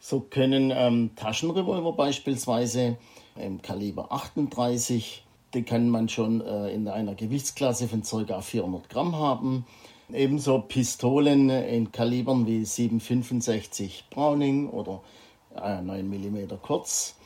So 0.00 0.20
können 0.20 0.72
ähm, 0.74 1.10
Taschenrevolver 1.16 1.92
beispielsweise 1.92 2.96
im 3.36 3.60
Kaliber 3.62 4.10
38 4.10 5.24
die 5.54 5.62
kann 5.62 5.88
man 5.88 6.08
schon 6.08 6.40
äh, 6.40 6.70
in 6.70 6.88
einer 6.88 7.14
Gewichtsklasse 7.14 7.88
von 7.88 8.02
ca. 8.02 8.40
400 8.40 8.88
Gramm 8.88 9.16
haben. 9.16 9.66
Ebenso 10.12 10.60
Pistolen 10.60 11.48
in 11.48 11.92
Kalibern 11.92 12.46
wie 12.46 12.62
7,65 12.62 14.04
Browning 14.10 14.68
oder 14.68 15.02
äh, 15.56 15.80
9 15.80 16.08
mm 16.08 16.48
kurz. 16.60 17.16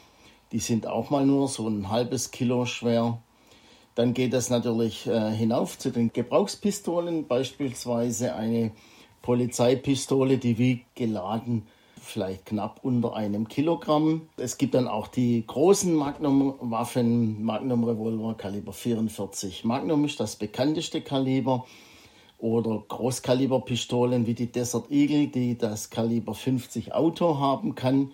Die 0.52 0.61
sind 0.61 0.87
auch 0.87 1.11
mal 1.11 1.26
nur 1.26 1.49
so 1.49 1.68
ein 1.68 1.90
halbes 1.90 2.30
Kilo 2.30 2.66
schwer. 2.66 3.18
Dann 3.95 4.14
geht 4.14 4.33
das 4.33 4.50
natürlich 4.50 5.06
äh, 5.06 5.33
hinauf 5.33 5.78
zu 5.78 5.90
den 5.90 6.12
Gebrauchspistolen, 6.12 7.26
beispielsweise 7.26 8.35
eine 8.35 8.73
Polizeipistole, 9.23 10.38
die 10.38 10.59
wiegt 10.59 10.95
geladen 10.95 11.66
vielleicht 12.06 12.46
knapp 12.46 12.80
unter 12.82 13.14
einem 13.14 13.48
Kilogramm. 13.48 14.28
Es 14.36 14.58
gibt 14.58 14.75
dann 14.75 14.88
auch 14.88 15.08
die 15.08 15.44
großen 15.46 15.94
Magnum-Waffen, 15.94 17.44
Magnum-Revolver 17.44 18.34
Kaliber 18.34 18.72
44. 18.72 19.64
Magnum 19.64 20.04
ist 20.04 20.20
das 20.20 20.36
bekannteste 20.36 21.00
Kaliber 21.00 21.66
oder 22.38 22.82
Großkaliberpistolen 22.88 24.26
wie 24.26 24.34
die 24.34 24.52
Desert 24.52 24.90
Eagle, 24.90 25.28
die 25.28 25.56
das 25.56 25.90
Kaliber 25.90 26.34
50 26.34 26.94
Auto 26.94 27.38
haben 27.38 27.75
kann 27.75 28.12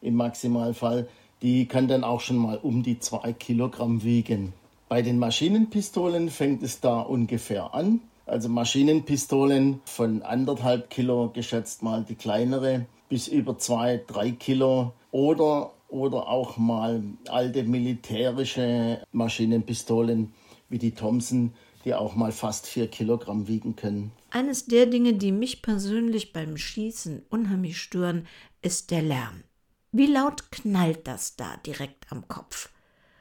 im 0.00 0.14
Maximalfall. 0.14 1.08
Die 1.42 1.66
kann 1.66 1.88
dann 1.88 2.04
auch 2.04 2.20
schon 2.20 2.36
mal 2.36 2.58
um 2.58 2.82
die 2.82 2.98
2 3.00 3.32
Kilogramm 3.32 4.04
wiegen. 4.04 4.52
Bei 4.88 5.02
den 5.02 5.18
Maschinenpistolen 5.18 6.28
fängt 6.28 6.62
es 6.62 6.80
da 6.80 7.00
ungefähr 7.00 7.74
an. 7.74 8.00
Also 8.26 8.48
Maschinenpistolen 8.48 9.80
von 9.84 10.22
anderthalb 10.22 10.90
Kilo 10.90 11.30
geschätzt 11.32 11.82
mal 11.82 12.04
die 12.04 12.14
kleinere 12.14 12.86
bis 13.12 13.28
über 13.28 13.58
zwei, 13.58 14.02
drei 14.06 14.30
Kilo 14.30 14.94
oder, 15.10 15.74
oder 15.88 16.28
auch 16.28 16.56
mal 16.56 17.02
alte 17.28 17.62
militärische 17.62 19.04
Maschinenpistolen 19.12 20.32
wie 20.70 20.78
die 20.78 20.92
Thompson, 20.92 21.52
die 21.84 21.92
auch 21.92 22.14
mal 22.14 22.32
fast 22.32 22.66
vier 22.66 22.88
Kilogramm 22.88 23.48
wiegen 23.48 23.76
können. 23.76 24.12
Eines 24.30 24.64
der 24.64 24.86
Dinge, 24.86 25.12
die 25.12 25.30
mich 25.30 25.60
persönlich 25.60 26.32
beim 26.32 26.56
Schießen 26.56 27.26
unheimlich 27.28 27.76
stören, 27.82 28.26
ist 28.62 28.90
der 28.90 29.02
Lärm. 29.02 29.44
Wie 29.90 30.06
laut 30.06 30.50
knallt 30.50 31.06
das 31.06 31.36
da 31.36 31.58
direkt 31.66 32.10
am 32.10 32.26
Kopf? 32.28 32.70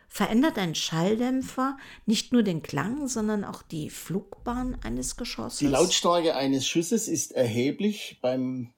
Verändert 0.08 0.58
ein 0.58 0.74
Schalldämpfer 0.74 1.76
nicht 2.06 2.32
nur 2.32 2.44
den 2.44 2.62
Klang, 2.62 3.10
sondern 3.10 3.44
auch 3.44 3.62
die 3.62 3.90
Flugbahn 3.90 4.78
eines 4.86 5.18
Geschosses? 5.18 5.60
Die 5.60 5.68
Lautstärke 5.68 6.38
eines 6.38 6.66
Schusses 6.66 7.10
ist 7.10 7.34
erheblich 7.34 8.20
beim 8.22 8.70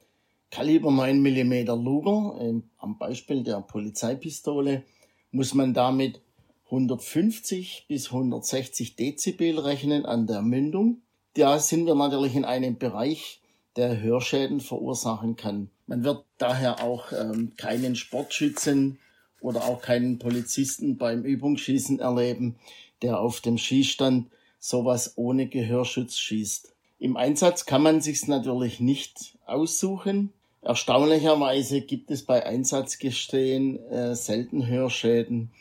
Kaliber 0.54 0.92
9 0.92 1.20
mm 1.20 1.66
Luger, 1.84 2.38
äh, 2.40 2.62
am 2.78 3.00
Beispiel 3.00 3.42
der 3.42 3.60
Polizeipistole, 3.62 4.84
muss 5.32 5.56
man 5.56 5.74
damit 5.74 6.22
150 6.66 7.86
bis 7.88 8.12
160 8.12 8.96
Dezibel 8.96 9.58
rechnen 9.58 10.06
an 10.06 10.28
der 10.28 10.44
Mündung. 10.44 11.02
Da 11.34 11.58
sind 11.58 11.88
wir 11.88 11.96
natürlich 11.96 12.36
in 12.36 12.46
einem 12.46 12.78
Bereich, 12.78 13.42
der 13.78 14.00
Hörschäden 14.00 14.60
verursachen 14.60 15.36
kann. 15.38 15.72
Man 15.88 16.04
wird 16.04 16.24
daher 16.38 16.84
auch 16.84 17.12
ähm, 17.14 17.54
keinen 17.58 17.96
Sportschützen 17.96 19.00
oder 19.42 19.64
auch 19.64 19.82
keinen 19.82 20.20
Polizisten 20.20 21.00
beim 21.00 21.24
Übungsschießen 21.24 22.00
erleben, 22.00 22.58
der 23.02 23.20
auf 23.20 23.42
dem 23.42 23.58
Schießstand 23.58 24.30
sowas 24.60 25.14
ohne 25.16 25.48
Gehörschutz 25.48 26.20
schießt. 26.20 26.76
Im 27.00 27.18
Einsatz 27.18 27.66
kann 27.66 27.82
man 27.82 28.02
sich's 28.02 28.28
natürlich 28.28 28.80
nicht 28.80 29.36
aussuchen. 29.48 30.32
Erstaunlicherweise 30.64 31.82
gibt 31.82 32.10
es 32.10 32.24
bei 32.24 32.46
Einsatzgestehen 32.46 33.84
äh, 33.92 34.16
selten 34.16 34.66
Hörschäden. 34.66 35.52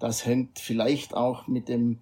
Das 0.00 0.26
hängt 0.26 0.58
vielleicht 0.58 1.14
auch 1.14 1.46
mit 1.46 1.68
dem 1.68 2.00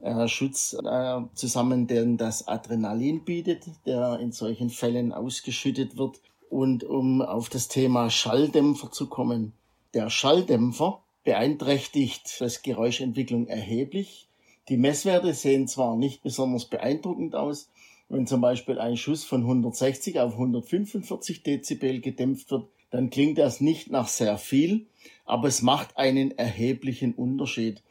äh, 0.00 0.28
Schutz 0.28 0.74
äh, 0.74 1.20
zusammen, 1.34 1.88
den 1.88 2.16
das 2.16 2.46
Adrenalin 2.46 3.24
bietet, 3.24 3.64
der 3.84 4.20
in 4.20 4.30
solchen 4.30 4.70
Fällen 4.70 5.12
ausgeschüttet 5.12 5.96
wird. 5.96 6.20
Und 6.50 6.84
um 6.84 7.20
auf 7.20 7.48
das 7.48 7.68
Thema 7.68 8.10
Schalldämpfer 8.10 8.90
zu 8.92 9.08
kommen. 9.08 9.52
Der 9.92 10.08
Schalldämpfer 10.08 11.02
beeinträchtigt 11.24 12.40
das 12.40 12.62
Geräuschentwicklung 12.62 13.48
erheblich. 13.48 14.27
Die 14.68 14.76
Messwerte 14.76 15.32
sehen 15.32 15.66
zwar 15.66 15.96
nicht 15.96 16.22
besonders 16.22 16.66
beeindruckend 16.66 17.34
aus, 17.34 17.70
wenn 18.08 18.26
zum 18.26 18.40
Beispiel 18.40 18.78
ein 18.78 18.96
Schuss 18.96 19.24
von 19.24 19.42
160 19.42 20.20
auf 20.20 20.32
145 20.32 21.42
Dezibel 21.42 22.00
gedämpft 22.00 22.50
wird, 22.50 22.68
dann 22.90 23.10
klingt 23.10 23.38
das 23.38 23.60
nicht 23.60 23.90
nach 23.90 24.08
sehr 24.08 24.38
viel, 24.38 24.86
aber 25.26 25.48
es 25.48 25.62
macht 25.62 25.96
einen 25.96 26.36
erheblichen 26.36 27.14
Unterschied. 27.14 27.82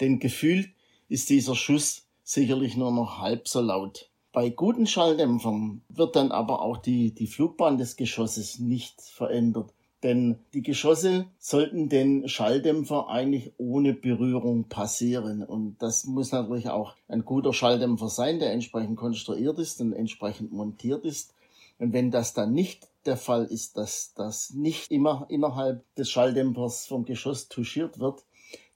Denn 0.00 0.20
gefühlt 0.20 0.70
ist 1.08 1.28
dieser 1.28 1.56
Schuss 1.56 2.06
sicherlich 2.22 2.76
nur 2.76 2.92
noch 2.92 3.18
halb 3.18 3.48
so 3.48 3.60
laut. 3.60 4.10
Bei 4.32 4.48
guten 4.48 4.86
Schalldämpfern 4.86 5.82
wird 5.88 6.16
dann 6.16 6.32
aber 6.32 6.62
auch 6.62 6.78
die, 6.78 7.12
die 7.12 7.26
Flugbahn 7.26 7.78
des 7.78 7.96
Geschosses 7.96 8.58
nicht 8.58 9.00
verändert. 9.00 9.73
Denn 10.04 10.38
die 10.52 10.60
Geschosse 10.60 11.24
sollten 11.38 11.88
den 11.88 12.28
Schalldämpfer 12.28 13.08
eigentlich 13.08 13.52
ohne 13.56 13.94
Berührung 13.94 14.68
passieren. 14.68 15.42
Und 15.42 15.78
das 15.80 16.04
muss 16.04 16.30
natürlich 16.30 16.68
auch 16.68 16.94
ein 17.08 17.24
guter 17.24 17.54
Schalldämpfer 17.54 18.10
sein, 18.10 18.38
der 18.38 18.52
entsprechend 18.52 18.98
konstruiert 18.98 19.58
ist 19.58 19.80
und 19.80 19.94
entsprechend 19.94 20.52
montiert 20.52 21.06
ist. 21.06 21.32
Und 21.78 21.94
wenn 21.94 22.10
das 22.10 22.34
dann 22.34 22.52
nicht 22.52 22.86
der 23.06 23.16
Fall 23.16 23.46
ist, 23.46 23.78
dass 23.78 24.12
das 24.12 24.50
nicht 24.50 24.90
immer 24.90 25.24
innerhalb 25.30 25.82
des 25.94 26.10
Schalldämpfers 26.10 26.86
vom 26.86 27.06
Geschoss 27.06 27.48
touchiert 27.48 27.98
wird, 27.98 28.24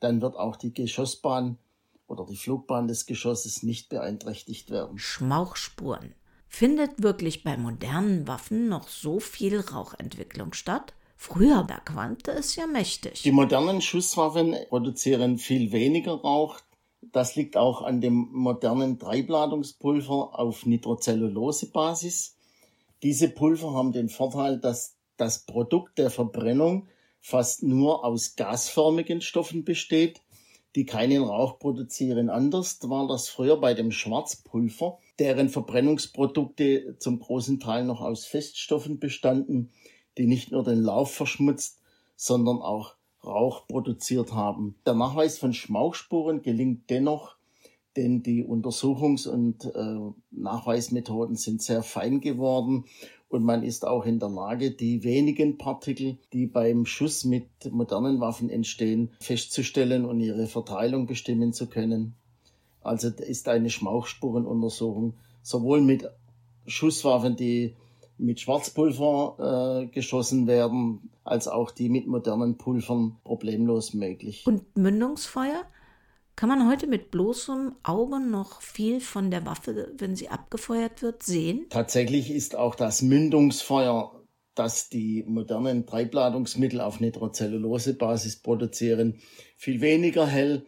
dann 0.01 0.23
wird 0.23 0.35
auch 0.35 0.57
die 0.57 0.73
Geschossbahn 0.73 1.59
oder 2.07 2.25
die 2.25 2.37
Flugbahn 2.37 2.89
des 2.89 3.05
Geschosses 3.05 3.63
nicht 3.63 3.91
beeinträchtigt 3.91 4.71
werden. 4.71 4.99
Schmauchspuren. 4.99 6.15
Findet 6.49 7.03
wirklich 7.03 7.45
bei 7.45 7.59
modernen 7.59 8.27
Waffen 8.27 8.71
noch 8.71 8.89
so 8.89 9.21
viel 9.21 9.61
Rauchentwicklung 9.61 10.55
statt? 10.55 10.95
Früher, 11.21 11.65
da 11.65 11.79
qualmte 11.81 12.31
es 12.31 12.55
ja 12.55 12.69
mächtig. 12.69 13.23
Die 13.23 13.33
modernen 13.33 13.83
Schusswaffen 13.83 14.55
produzieren 14.69 15.37
viel 15.37 15.73
weniger 15.73 16.13
Rauch. 16.13 16.61
Das 17.13 17.35
liegt 17.35 17.57
auch 17.57 17.83
an 17.83 18.01
dem 18.01 18.29
modernen 18.31 19.01
Treibladungspulver 19.01 20.39
auf 20.39 20.65
Nitrozellulosebasis. 20.65 22.37
Diese 23.03 23.29
Pulver 23.29 23.75
haben 23.75 23.91
den 23.93 24.09
Vorteil, 24.09 24.59
dass 24.59 24.95
das 25.17 25.45
Produkt 25.45 25.99
der 25.99 26.11
Verbrennung 26.11 26.87
fast 27.21 27.65
nur 27.65 28.05
aus 28.05 28.37
gasförmigen 28.37 29.21
Stoffen 29.21 29.65
besteht, 29.65 30.23
die 30.77 30.87
keinen 30.87 31.25
Rauch 31.25 31.59
produzieren. 31.59 32.31
Anders 32.31 32.79
war 32.83 33.09
das 33.09 33.29
früher 33.29 33.61
bei 33.61 33.75
dem 33.75 33.91
Schwarzpulver. 33.91 34.99
deren 35.19 35.49
Verbrennungsprodukte 35.49 36.97
zum 37.01 37.19
großen 37.19 37.59
Teil 37.59 37.85
noch 37.85 38.01
aus 38.01 38.25
Feststoffen 38.25 39.01
bestanden, 39.01 39.73
die 40.19 40.27
nicht 40.27 40.53
nur 40.53 40.65
den 40.65 40.83
Lauf 40.83 41.15
verschmutzt, 41.15 41.81
sondern 42.17 42.61
auch 42.61 42.95
Rauch 43.25 43.67
produziert 43.67 44.33
haben. 44.33 44.77
Der 44.87 44.95
Nachweis 44.95 45.39
von 45.39 45.53
Schmauchspuren 45.53 46.43
gelingt 46.43 46.91
dennoch, 46.91 47.37
denn 47.97 48.23
die 48.23 48.45
Untersuchungs- 48.45 49.29
und 49.29 49.65
äh, 49.65 50.13
Nachweismethoden 50.31 51.37
sind 51.37 51.63
sehr 51.63 51.83
fein 51.83 52.21
geworden 52.21 52.85
und 53.29 53.45
man 53.45 53.63
ist 53.63 53.87
auch 53.87 54.07
in 54.07 54.19
der 54.19 54.31
Lage, 54.31 54.71
die 54.71 55.05
wenigen 55.05 55.59
Partikel, 55.59 56.19
die 56.33 56.47
beim 56.47 56.87
Schuss 56.87 57.25
mit 57.25 57.49
modernen 57.71 58.21
Waffen 58.21 58.51
entstehen, 58.51 59.11
festzustellen 59.21 60.05
und 60.05 60.21
ihre 60.21 60.47
Verteilung 60.47 61.07
bestimmen 61.07 61.53
zu 61.53 61.67
können. 61.67 62.15
Also 62.83 63.09
ist 63.09 63.49
eine 63.49 63.69
Schmauchspurenuntersuchung 63.69 65.15
sowohl 65.43 65.81
mit 65.81 66.09
Schusswaffen, 66.67 67.37
die 67.37 67.75
mit 68.19 68.41
Schwarzpulver 68.41 69.85
äh, 69.85 69.87
geschossen 69.95 70.47
werden, 70.47 71.11
als 71.25 71.49
auch 71.49 71.71
die 71.71 71.89
mit 71.89 72.07
modernen 72.07 72.59
Pulvern 72.59 73.17
problemlos 73.25 73.95
möglich. 73.95 74.47
Und 74.47 74.77
Mündungsfeuer? 74.77 75.65
Kann 76.37 76.49
man 76.49 76.69
heute 76.69 76.87
mit 76.87 77.11
bloßem 77.11 77.75
Auge 77.83 78.21
noch 78.21 78.63
viel 78.63 79.01
von 79.01 79.33
der 79.33 79.45
Waffe, 79.45 79.93
wenn 79.99 80.15
sie 80.15 80.29
abgefeuert 80.29 81.03
wird, 81.03 81.25
sehen? 81.25 81.67
Tatsächlich 81.69 82.31
ist 82.31 82.55
auch 82.55 82.77
das 82.77 83.03
Mündungsfeuer, 83.03 84.23
das 84.55 84.89
die 84.89 85.25
modernen 85.27 85.85
Treibladungsmittel 85.85 86.81
auf 86.81 87.01
Nitrozellulosebasis 87.01 88.37
produzieren, 88.37 89.21
viel 89.57 89.81
weniger 89.81 90.29
hell 90.29 90.65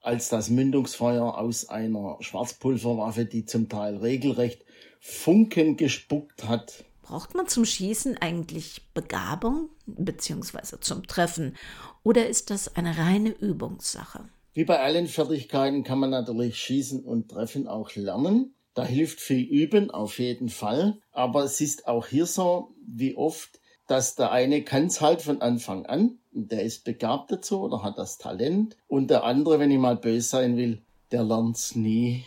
als 0.00 0.30
das 0.30 0.48
Mündungsfeuer 0.48 1.36
aus 1.36 1.68
einer 1.68 2.16
Schwarzpulverwaffe, 2.20 3.26
die 3.26 3.44
zum 3.44 3.68
Teil 3.68 3.98
regelrecht 3.98 4.64
Funken 5.00 5.76
gespuckt 5.76 6.48
hat. 6.48 6.84
Braucht 7.10 7.34
man 7.34 7.48
zum 7.48 7.64
Schießen 7.64 8.18
eigentlich 8.18 8.82
Begabung 8.94 9.68
bzw. 9.86 10.76
zum 10.80 11.08
Treffen 11.08 11.56
oder 12.04 12.28
ist 12.28 12.50
das 12.50 12.76
eine 12.76 12.98
reine 12.98 13.30
Übungssache? 13.30 14.28
Wie 14.52 14.64
bei 14.64 14.78
allen 14.78 15.08
Fertigkeiten 15.08 15.82
kann 15.82 15.98
man 15.98 16.10
natürlich 16.10 16.56
Schießen 16.56 17.02
und 17.02 17.28
Treffen 17.28 17.66
auch 17.66 17.96
lernen. 17.96 18.54
Da 18.74 18.84
hilft 18.84 19.18
viel 19.18 19.42
Üben 19.42 19.90
auf 19.90 20.20
jeden 20.20 20.50
Fall. 20.50 21.00
Aber 21.10 21.42
es 21.42 21.60
ist 21.60 21.88
auch 21.88 22.06
hier 22.06 22.26
so, 22.26 22.76
wie 22.86 23.16
oft, 23.16 23.58
dass 23.88 24.14
der 24.14 24.30
eine 24.30 24.62
kann 24.62 24.86
es 24.86 25.00
halt 25.00 25.20
von 25.20 25.42
Anfang 25.42 25.86
an, 25.86 26.20
der 26.30 26.62
ist 26.62 26.84
begabt 26.84 27.32
dazu 27.32 27.60
oder 27.62 27.82
hat 27.82 27.98
das 27.98 28.18
Talent. 28.18 28.76
Und 28.86 29.10
der 29.10 29.24
andere, 29.24 29.58
wenn 29.58 29.72
ich 29.72 29.80
mal 29.80 29.96
böse 29.96 30.28
sein 30.28 30.56
will, 30.56 30.80
der 31.10 31.24
lernt 31.24 31.56
es 31.56 31.74
nie. 31.74 32.24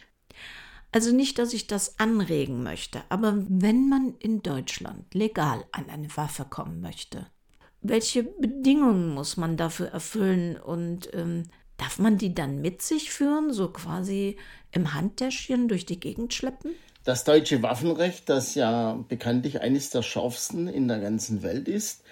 Also 0.93 1.13
nicht, 1.13 1.39
dass 1.39 1.53
ich 1.53 1.67
das 1.67 1.99
anregen 1.99 2.63
möchte, 2.63 3.01
aber 3.09 3.35
wenn 3.49 3.89
man 3.89 4.15
in 4.19 4.41
Deutschland 4.41 5.13
legal 5.13 5.65
an 5.71 5.89
eine 5.89 6.07
Waffe 6.15 6.45
kommen 6.45 6.79
möchte, 6.79 7.27
welche 7.81 8.23
Bedingungen 8.23 9.13
muss 9.13 9.35
man 9.35 9.57
dafür 9.57 9.87
erfüllen 9.87 10.55
und 10.55 11.13
ähm, 11.13 11.43
Darf 11.77 11.99
man 11.99 12.17
die 12.17 12.33
dann 12.33 12.61
mit 12.61 12.81
sich 12.81 13.11
führen, 13.11 13.51
so 13.51 13.69
quasi 13.69 14.37
im 14.71 14.93
Handtäschchen 14.93 15.67
durch 15.67 15.85
die 15.85 15.99
Gegend 15.99 16.33
schleppen? 16.33 16.71
Das 17.03 17.23
deutsche 17.23 17.61
Waffenrecht, 17.61 18.29
das 18.29 18.55
ja 18.55 18.93
bekanntlich 19.09 19.61
eines 19.61 19.89
der 19.89 20.03
schärfsten 20.03 20.67
in 20.67 20.87
der 20.87 20.99
ganzen 20.99 21.43
Welt 21.43 21.67
ist, 21.67 22.03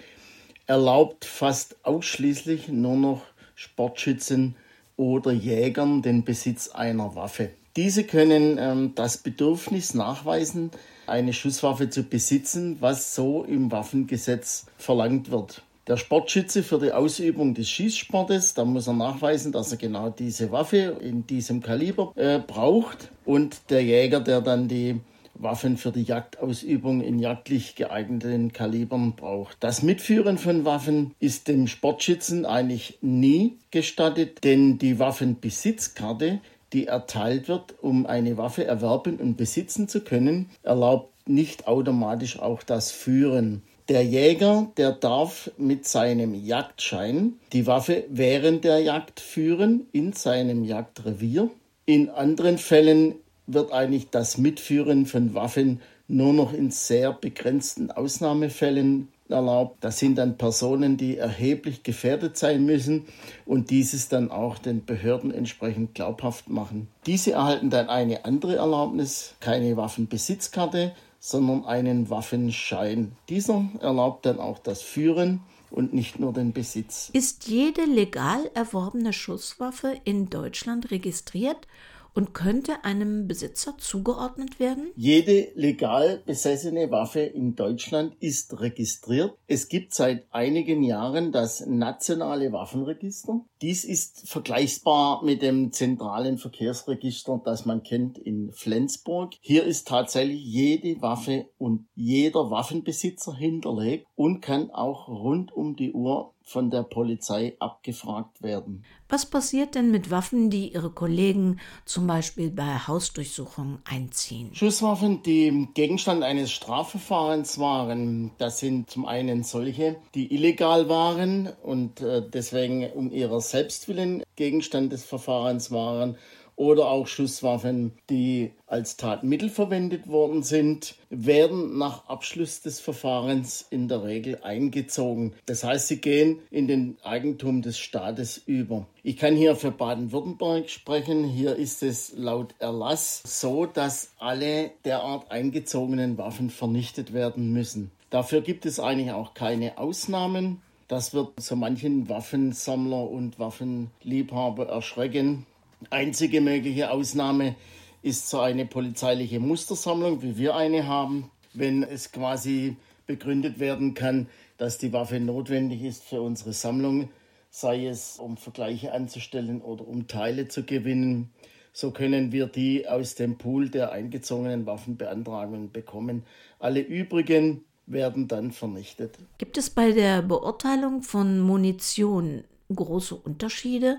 erlaubt 0.66 1.24
fast 1.24 1.76
ausschließlich 1.84 2.68
nur 2.68 2.96
noch 2.96 3.22
Sportschützen 3.54 4.56
oder 4.96 5.32
Jägern 5.32 6.02
den 6.02 6.24
Besitz 6.24 6.68
einer 6.68 7.14
Waffe. 7.14 7.50
Diese 7.76 8.04
können 8.04 8.58
ähm, 8.58 8.92
das 8.94 9.18
Bedürfnis 9.18 9.94
nachweisen, 9.94 10.70
eine 11.06 11.32
Schusswaffe 11.32 11.88
zu 11.88 12.02
besitzen, 12.02 12.76
was 12.80 13.14
so 13.14 13.44
im 13.44 13.72
Waffengesetz 13.72 14.66
verlangt 14.76 15.30
wird. 15.30 15.62
Der 15.88 15.96
Sportschütze 15.96 16.62
für 16.62 16.78
die 16.78 16.92
Ausübung 16.92 17.54
des 17.54 17.68
Schießsportes, 17.68 18.54
da 18.54 18.64
muss 18.64 18.86
er 18.86 18.92
nachweisen, 18.92 19.50
dass 19.50 19.72
er 19.72 19.78
genau 19.78 20.10
diese 20.10 20.52
Waffe 20.52 20.98
in 21.00 21.26
diesem 21.26 21.60
Kaliber 21.60 22.12
äh, 22.14 22.38
braucht. 22.38 23.10
Und 23.24 23.70
der 23.70 23.82
Jäger, 23.82 24.20
der 24.20 24.42
dann 24.42 24.68
die 24.68 25.00
Waffen 25.34 25.76
für 25.76 25.90
die 25.90 26.02
Jagdausübung 26.02 27.00
in 27.00 27.18
jagdlich 27.18 27.74
geeigneten 27.74 28.52
Kalibern 28.52 29.14
braucht. 29.16 29.56
Das 29.60 29.82
Mitführen 29.82 30.38
von 30.38 30.64
Waffen 30.64 31.14
ist 31.18 31.48
dem 31.48 31.66
Sportschützen 31.66 32.46
eigentlich 32.46 32.98
nie 33.00 33.56
gestattet, 33.70 34.44
denn 34.44 34.78
die 34.78 34.98
Waffenbesitzkarte, 34.98 36.40
die 36.72 36.86
erteilt 36.86 37.48
wird, 37.48 37.74
um 37.82 38.06
eine 38.06 38.36
Waffe 38.36 38.64
erwerben 38.64 39.16
und 39.16 39.36
besitzen 39.36 39.88
zu 39.88 40.00
können, 40.00 40.50
erlaubt 40.62 41.28
nicht 41.28 41.66
automatisch 41.66 42.38
auch 42.38 42.62
das 42.62 42.90
Führen. 42.90 43.62
Der 43.88 44.04
Jäger, 44.04 44.70
der 44.76 44.92
darf 44.92 45.50
mit 45.58 45.86
seinem 45.86 46.34
Jagdschein 46.34 47.34
die 47.52 47.66
Waffe 47.66 48.04
während 48.08 48.64
der 48.64 48.78
Jagd 48.80 49.20
führen 49.20 49.86
in 49.92 50.12
seinem 50.12 50.64
Jagdrevier. 50.64 51.50
In 51.84 52.08
anderen 52.08 52.58
Fällen 52.58 53.16
wird 53.46 53.72
eigentlich 53.72 54.10
das 54.10 54.38
Mitführen 54.38 55.06
von 55.06 55.34
Waffen 55.34 55.80
nur 56.08 56.32
noch 56.32 56.52
in 56.52 56.70
sehr 56.70 57.12
begrenzten 57.12 57.90
Ausnahmefällen 57.90 59.08
erlaubt. 59.32 59.82
Das 59.82 59.98
sind 59.98 60.16
dann 60.16 60.38
Personen, 60.38 60.96
die 60.96 61.16
erheblich 61.16 61.82
gefährdet 61.82 62.36
sein 62.36 62.64
müssen 62.64 63.06
und 63.44 63.70
dieses 63.70 64.08
dann 64.08 64.30
auch 64.30 64.58
den 64.58 64.84
Behörden 64.84 65.32
entsprechend 65.32 65.94
glaubhaft 65.94 66.48
machen. 66.48 66.88
Diese 67.06 67.32
erhalten 67.32 67.70
dann 67.70 67.88
eine 67.88 68.24
andere 68.24 68.56
Erlaubnis, 68.56 69.34
keine 69.40 69.76
Waffenbesitzkarte, 69.76 70.92
sondern 71.18 71.64
einen 71.64 72.10
Waffenschein. 72.10 73.12
Dieser 73.28 73.64
erlaubt 73.80 74.26
dann 74.26 74.38
auch 74.38 74.58
das 74.58 74.82
Führen 74.82 75.40
und 75.70 75.94
nicht 75.94 76.18
nur 76.20 76.32
den 76.32 76.52
Besitz. 76.52 77.10
Ist 77.12 77.48
jede 77.48 77.84
legal 77.84 78.50
erworbene 78.54 79.12
Schusswaffe 79.12 79.96
in 80.04 80.30
Deutschland 80.30 80.90
registriert 80.90 81.66
und 82.14 82.34
könnte 82.34 82.84
einem 82.84 83.26
Besitzer 83.26 83.76
zugeordnet 83.78 84.60
werden? 84.60 84.90
Jede 84.96 85.48
legal 85.54 86.22
besessene 86.24 86.90
Waffe 86.90 87.20
in 87.20 87.54
Deutschland 87.54 88.14
ist 88.20 88.60
registriert. 88.60 89.34
Es 89.46 89.68
gibt 89.68 89.94
seit 89.94 90.26
einigen 90.30 90.82
Jahren 90.82 91.32
das 91.32 91.64
nationale 91.66 92.52
Waffenregister. 92.52 93.40
Dies 93.60 93.84
ist 93.84 94.28
vergleichbar 94.28 95.24
mit 95.24 95.42
dem 95.42 95.72
zentralen 95.72 96.38
Verkehrsregister, 96.38 97.40
das 97.44 97.64
man 97.64 97.82
kennt 97.82 98.18
in 98.18 98.52
Flensburg. 98.52 99.34
Hier 99.40 99.64
ist 99.64 99.88
tatsächlich 99.88 100.42
jede 100.44 101.00
Waffe 101.00 101.46
und 101.58 101.86
jeder 101.94 102.50
Waffenbesitzer 102.50 103.34
hinterlegt 103.34 104.06
und 104.14 104.40
kann 104.40 104.70
auch 104.70 105.08
rund 105.08 105.52
um 105.52 105.76
die 105.76 105.92
Uhr 105.92 106.34
von 106.44 106.70
der 106.70 106.82
Polizei 106.82 107.56
abgefragt 107.58 108.42
werden. 108.42 108.84
Was 109.08 109.26
passiert 109.26 109.74
denn 109.74 109.90
mit 109.90 110.10
Waffen, 110.10 110.48
die 110.48 110.72
Ihre 110.72 110.90
Kollegen 110.90 111.60
zum 111.84 112.06
Beispiel 112.06 112.50
bei 112.50 112.78
Hausdurchsuchungen 112.78 113.78
einziehen? 113.84 114.54
Schusswaffen, 114.54 115.22
die 115.22 115.68
Gegenstand 115.74 116.22
eines 116.22 116.50
Strafverfahrens 116.50 117.58
waren, 117.58 118.30
das 118.38 118.58
sind 118.58 118.88
zum 118.88 119.04
einen 119.04 119.42
solche, 119.42 119.96
die 120.14 120.34
illegal 120.34 120.88
waren 120.88 121.48
und 121.62 122.00
äh, 122.00 122.22
deswegen 122.26 122.90
um 122.92 123.10
ihrer 123.10 123.40
Selbstwillen 123.40 124.22
Gegenstand 124.36 124.92
des 124.92 125.04
Verfahrens 125.04 125.70
waren 125.70 126.16
oder 126.62 126.88
auch 126.88 127.08
Schusswaffen, 127.08 127.90
die 128.08 128.52
als 128.68 128.96
Tatmittel 128.96 129.50
verwendet 129.50 130.06
worden 130.06 130.44
sind, 130.44 130.94
werden 131.10 131.76
nach 131.76 132.08
Abschluss 132.08 132.62
des 132.62 132.78
Verfahrens 132.78 133.66
in 133.68 133.88
der 133.88 134.04
Regel 134.04 134.38
eingezogen. 134.42 135.34
Das 135.44 135.64
heißt, 135.64 135.88
sie 135.88 136.00
gehen 136.00 136.38
in 136.52 136.68
den 136.68 136.98
Eigentum 137.02 137.62
des 137.62 137.78
Staates 137.78 138.38
über. 138.46 138.86
Ich 139.02 139.16
kann 139.16 139.34
hier 139.34 139.56
für 139.56 139.72
Baden-Württemberg 139.72 140.70
sprechen. 140.70 141.24
Hier 141.24 141.56
ist 141.56 141.82
es 141.82 142.12
laut 142.16 142.54
Erlass 142.60 143.24
so, 143.26 143.66
dass 143.66 144.12
alle 144.18 144.70
derart 144.84 145.32
eingezogenen 145.32 146.16
Waffen 146.16 146.48
vernichtet 146.48 147.12
werden 147.12 147.52
müssen. 147.52 147.90
Dafür 148.10 148.40
gibt 148.40 148.66
es 148.66 148.78
eigentlich 148.78 149.10
auch 149.10 149.34
keine 149.34 149.78
Ausnahmen. 149.78 150.62
Das 150.86 151.12
wird 151.12 151.40
so 151.40 151.56
manchen 151.56 152.08
Waffensammler 152.08 153.10
und 153.10 153.38
Waffenliebhaber 153.38 154.68
erschrecken. 154.68 155.46
Einzige 155.90 156.40
mögliche 156.40 156.90
Ausnahme 156.90 157.56
ist 158.02 158.28
so 158.28 158.40
eine 158.40 158.66
polizeiliche 158.66 159.40
Mustersammlung, 159.40 160.22
wie 160.22 160.36
wir 160.36 160.56
eine 160.56 160.86
haben, 160.86 161.30
wenn 161.54 161.82
es 161.82 162.12
quasi 162.12 162.76
begründet 163.06 163.60
werden 163.60 163.94
kann, 163.94 164.28
dass 164.58 164.78
die 164.78 164.92
Waffe 164.92 165.20
notwendig 165.20 165.82
ist 165.82 166.04
für 166.04 166.20
unsere 166.20 166.52
Sammlung, 166.52 167.10
sei 167.50 167.86
es 167.86 168.18
um 168.18 168.36
Vergleiche 168.36 168.92
anzustellen 168.92 169.60
oder 169.60 169.86
um 169.86 170.08
Teile 170.08 170.48
zu 170.48 170.64
gewinnen. 170.64 171.30
So 171.72 171.90
können 171.90 172.32
wir 172.32 172.46
die 172.46 172.88
aus 172.88 173.14
dem 173.14 173.38
Pool 173.38 173.70
der 173.70 173.92
eingezogenen 173.92 174.66
Waffen 174.66 174.96
beantragen 174.96 175.54
und 175.54 175.72
bekommen. 175.72 176.24
Alle 176.58 176.80
übrigen 176.80 177.64
werden 177.86 178.28
dann 178.28 178.52
vernichtet. 178.52 179.18
Gibt 179.38 179.58
es 179.58 179.70
bei 179.70 179.92
der 179.92 180.22
Beurteilung 180.22 181.02
von 181.02 181.40
Munition 181.40 182.44
große 182.74 183.14
Unterschiede? 183.14 183.98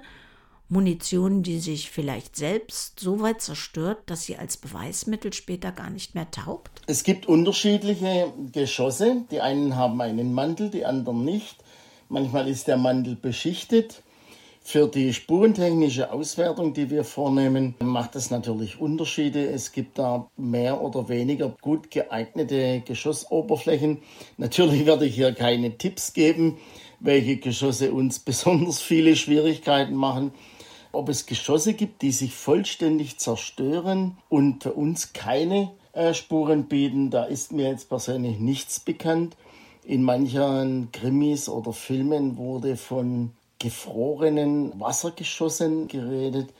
Munition, 0.69 1.43
die 1.43 1.59
sich 1.59 1.91
vielleicht 1.91 2.35
selbst 2.35 2.99
so 2.99 3.21
weit 3.21 3.41
zerstört, 3.41 3.99
dass 4.07 4.23
sie 4.23 4.37
als 4.37 4.57
Beweismittel 4.57 5.33
später 5.33 5.71
gar 5.71 5.89
nicht 5.89 6.15
mehr 6.15 6.31
taugt? 6.31 6.81
Es 6.87 7.03
gibt 7.03 7.27
unterschiedliche 7.27 8.33
Geschosse. 8.51 9.23
Die 9.29 9.41
einen 9.41 9.75
haben 9.75 10.01
einen 10.01 10.33
Mantel, 10.33 10.69
die 10.69 10.85
anderen 10.85 11.23
nicht. 11.23 11.57
Manchmal 12.09 12.47
ist 12.47 12.67
der 12.67 12.77
Mantel 12.77 13.15
beschichtet. 13.15 14.01
Für 14.65 14.87
die 14.87 15.13
spurentechnische 15.13 16.13
Auswertung, 16.13 16.73
die 16.73 16.89
wir 16.89 17.03
vornehmen, 17.03 17.75
macht 17.83 18.15
es 18.15 18.31
natürlich 18.31 18.79
Unterschiede. 18.79 19.45
Es 19.45 19.73
gibt 19.73 19.99
da 19.99 20.29
mehr 20.37 20.81
oder 20.81 21.09
weniger 21.09 21.49
gut 21.61 21.91
geeignete 21.91 22.81
Geschossoberflächen. 22.85 24.01
Natürlich 24.37 24.85
werde 24.85 25.05
ich 25.05 25.15
hier 25.15 25.33
keine 25.33 25.77
Tipps 25.77 26.13
geben, 26.13 26.57
welche 27.01 27.37
Geschosse 27.37 27.91
uns 27.91 28.19
besonders 28.25 28.81
viele 28.81 29.17
Schwierigkeiten 29.17 29.95
machen 29.95 30.31
ob 30.93 31.09
es 31.09 31.25
Geschosse 31.25 31.73
gibt, 31.73 32.01
die 32.01 32.11
sich 32.11 32.33
vollständig 32.33 33.17
zerstören 33.17 34.17
und 34.29 34.65
uns 34.67 35.11
keine 35.11 35.71
äh, 35.91 36.13
Spuren 36.13 36.65
bieten. 36.65 37.09
Da 37.09 37.25
ist 37.25 37.51
mir 37.51 37.67
jetzt 37.69 37.89
persönlich 37.89 38.39
nichts 38.39 38.79
bekannt. 38.79 39.35
In 39.83 40.03
manchen 40.03 40.91
Krimis 40.93 41.49
oder 41.49 41.73
Filmen 41.73 42.37
wurde 42.37 42.77
von 42.77 43.31
gefrorenen 43.59 44.79
Wassergeschossen 44.79 45.87
geredet. 45.87 46.53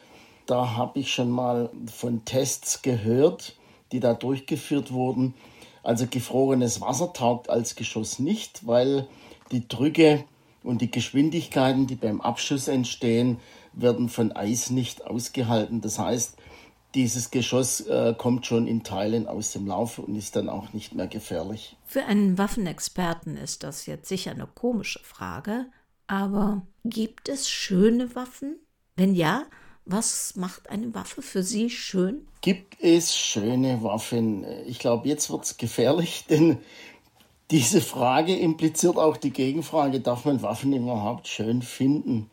Da 0.46 0.76
habe 0.76 1.00
ich 1.00 1.14
schon 1.14 1.30
mal 1.30 1.70
von 1.94 2.26
Tests 2.26 2.82
gehört, 2.82 3.56
die 3.92 4.00
da 4.00 4.14
durchgeführt 4.14 4.92
wurden. 4.92 5.36
Also 5.84 6.08
gefrorenes 6.10 6.82
Wasser 6.82 7.14
taugt 7.14 7.50
als 7.50 7.76
Geschoss 7.76 8.20
nicht, 8.20 8.66
weil 8.66 9.08
die 9.52 9.68
Drücke 9.68 10.24
und 10.64 10.82
die 10.82 10.92
Geschwindigkeiten, 10.92 11.88
die 11.88 11.96
beim 11.96 12.22
Abschuss 12.22 12.68
entstehen, 12.68 13.38
werden 13.74 14.10
von 14.10 14.32
Eis 14.32 14.70
nicht 14.70 15.06
ausgehalten. 15.06 15.82
Das 15.82 16.00
heißt, 16.00 16.38
dieses 16.96 17.32
Geschoss 17.32 17.82
äh, 17.82 18.14
kommt 18.18 18.46
schon 18.46 18.68
in 18.68 18.84
Teilen 18.84 19.28
aus 19.28 19.52
dem 19.52 19.68
Lauf 19.68 19.98
und 19.98 20.16
ist 20.16 20.36
dann 20.36 20.50
auch 20.50 20.74
nicht 20.74 20.94
mehr 20.94 21.08
gefährlich. 21.08 21.76
Für 21.86 22.06
einen 22.06 22.38
Waffenexperten 22.38 23.38
ist 23.38 23.64
das 23.64 23.86
jetzt 23.86 24.08
sicher 24.08 24.32
eine 24.32 24.48
komische 24.48 25.00
Frage, 25.00 25.66
aber 26.08 26.68
gibt 26.84 27.30
es 27.30 27.50
schöne 27.50 28.16
Waffen? 28.16 28.58
Wenn 28.96 29.16
ja, 29.16 29.46
was 29.86 30.36
macht 30.36 30.70
eine 30.70 30.94
Waffe 30.94 31.22
für 31.22 31.44
Sie 31.44 31.70
schön? 31.70 32.28
Gibt 32.42 32.80
es 32.82 33.16
schöne 33.18 33.82
Waffen? 33.82 34.46
Ich 34.68 34.80
glaube, 34.80 35.08
jetzt 35.08 35.30
wird 35.32 35.46
es 35.46 35.58
gefährlich, 35.58 36.26
denn 36.30 36.60
diese 37.52 37.82
Frage 37.82 38.36
impliziert 38.36 38.98
auch 38.98 39.18
die 39.18 39.32
Gegenfrage, 39.32 40.00
darf 40.00 40.26
man 40.26 40.42
Waffen 40.42 40.74
überhaupt 40.74 41.28
schön 41.28 41.62
finden? 41.62 42.30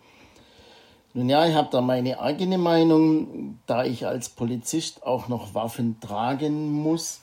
Nun 1.12 1.28
ja, 1.28 1.44
ich 1.46 1.54
habe 1.54 1.68
da 1.72 1.80
meine 1.80 2.20
eigene 2.20 2.56
Meinung. 2.56 3.58
Da 3.66 3.84
ich 3.84 4.06
als 4.06 4.28
Polizist 4.28 5.02
auch 5.04 5.26
noch 5.26 5.54
Waffen 5.54 5.98
tragen 6.00 6.70
muss, 6.70 7.20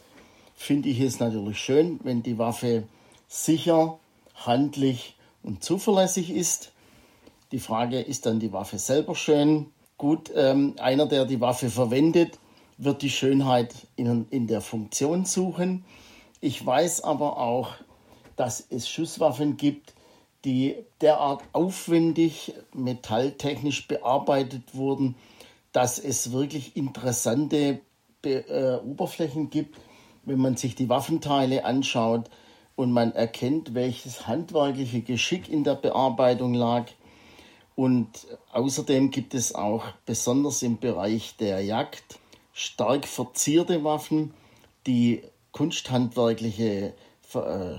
finde 0.56 0.89
ich 0.89 1.00
es 1.00 1.19
natürlich 1.19 1.60
schön, 1.60 2.00
wenn 2.04 2.21
die 2.21 2.38
Waffe 2.38 2.84
sicher, 3.30 3.97
handlich 4.36 5.15
und 5.41 5.63
zuverlässig 5.63 6.32
ist. 6.32 6.73
Die 7.54 7.60
Frage, 7.60 8.02
ist 8.02 8.26
dann 8.26 8.41
die 8.41 8.52
Waffe 8.52 8.78
selber 8.78 9.15
schön? 9.15 9.67
Gut, 9.97 10.32
ähm, 10.36 10.76
einer, 10.80 11.06
der 11.06 11.23
die 11.23 11.39
Waffe 11.39 11.69
verwendet, 11.69 12.39
wird 12.78 13.02
die 13.02 13.10
Schönheit 13.10 13.73
in, 13.95 14.28
in 14.30 14.47
der 14.47 14.60
Funktion 14.60 15.23
suchen. 15.23 15.86
Ich 16.41 16.63
weiß 16.63 17.06
aber 17.06 17.38
auch, 17.38 17.69
dass 18.36 18.67
es 18.69 18.89
Schusswaffen 18.89 19.56
gibt, 19.56 19.93
die 20.45 20.76
derart 21.02 21.43
aufwendig 21.54 22.54
metalltechnisch 22.73 23.88
bearbeitet 23.88 24.76
wurden, 24.76 25.15
dass 25.71 26.00
es 26.00 26.32
wirklich 26.32 26.76
interessante 26.76 27.82
Be 28.21 28.47
äh, 28.50 28.84
Oberflächen 28.84 29.50
gibt, 29.50 29.78
wenn 30.23 30.39
man 30.39 30.58
sich 30.58 30.76
die 30.76 30.89
Waffenteile 30.89 31.65
anschaut 31.65 32.30
und 32.76 32.91
man 32.91 33.12
erkennt, 33.13 33.73
welches 33.73 34.28
handwerkliche 34.28 35.02
Geschick 35.02 35.50
in 35.50 35.63
der 35.63 35.76
Bearbeitung 35.76 36.54
lag. 36.54 36.86
Und 37.76 38.10
außerdem 38.52 39.12
gibt 39.12 39.34
es 39.34 39.54
auch 39.54 39.84
besonders 40.06 40.63
im 40.63 40.80
Bereich 40.80 41.36
der 41.38 41.62
Jagd 41.62 42.19
stark 42.54 43.08
verzierte 43.08 43.84
Waffen, 43.84 44.34
die 44.88 45.21
kunsthandwerkliche 45.52 46.93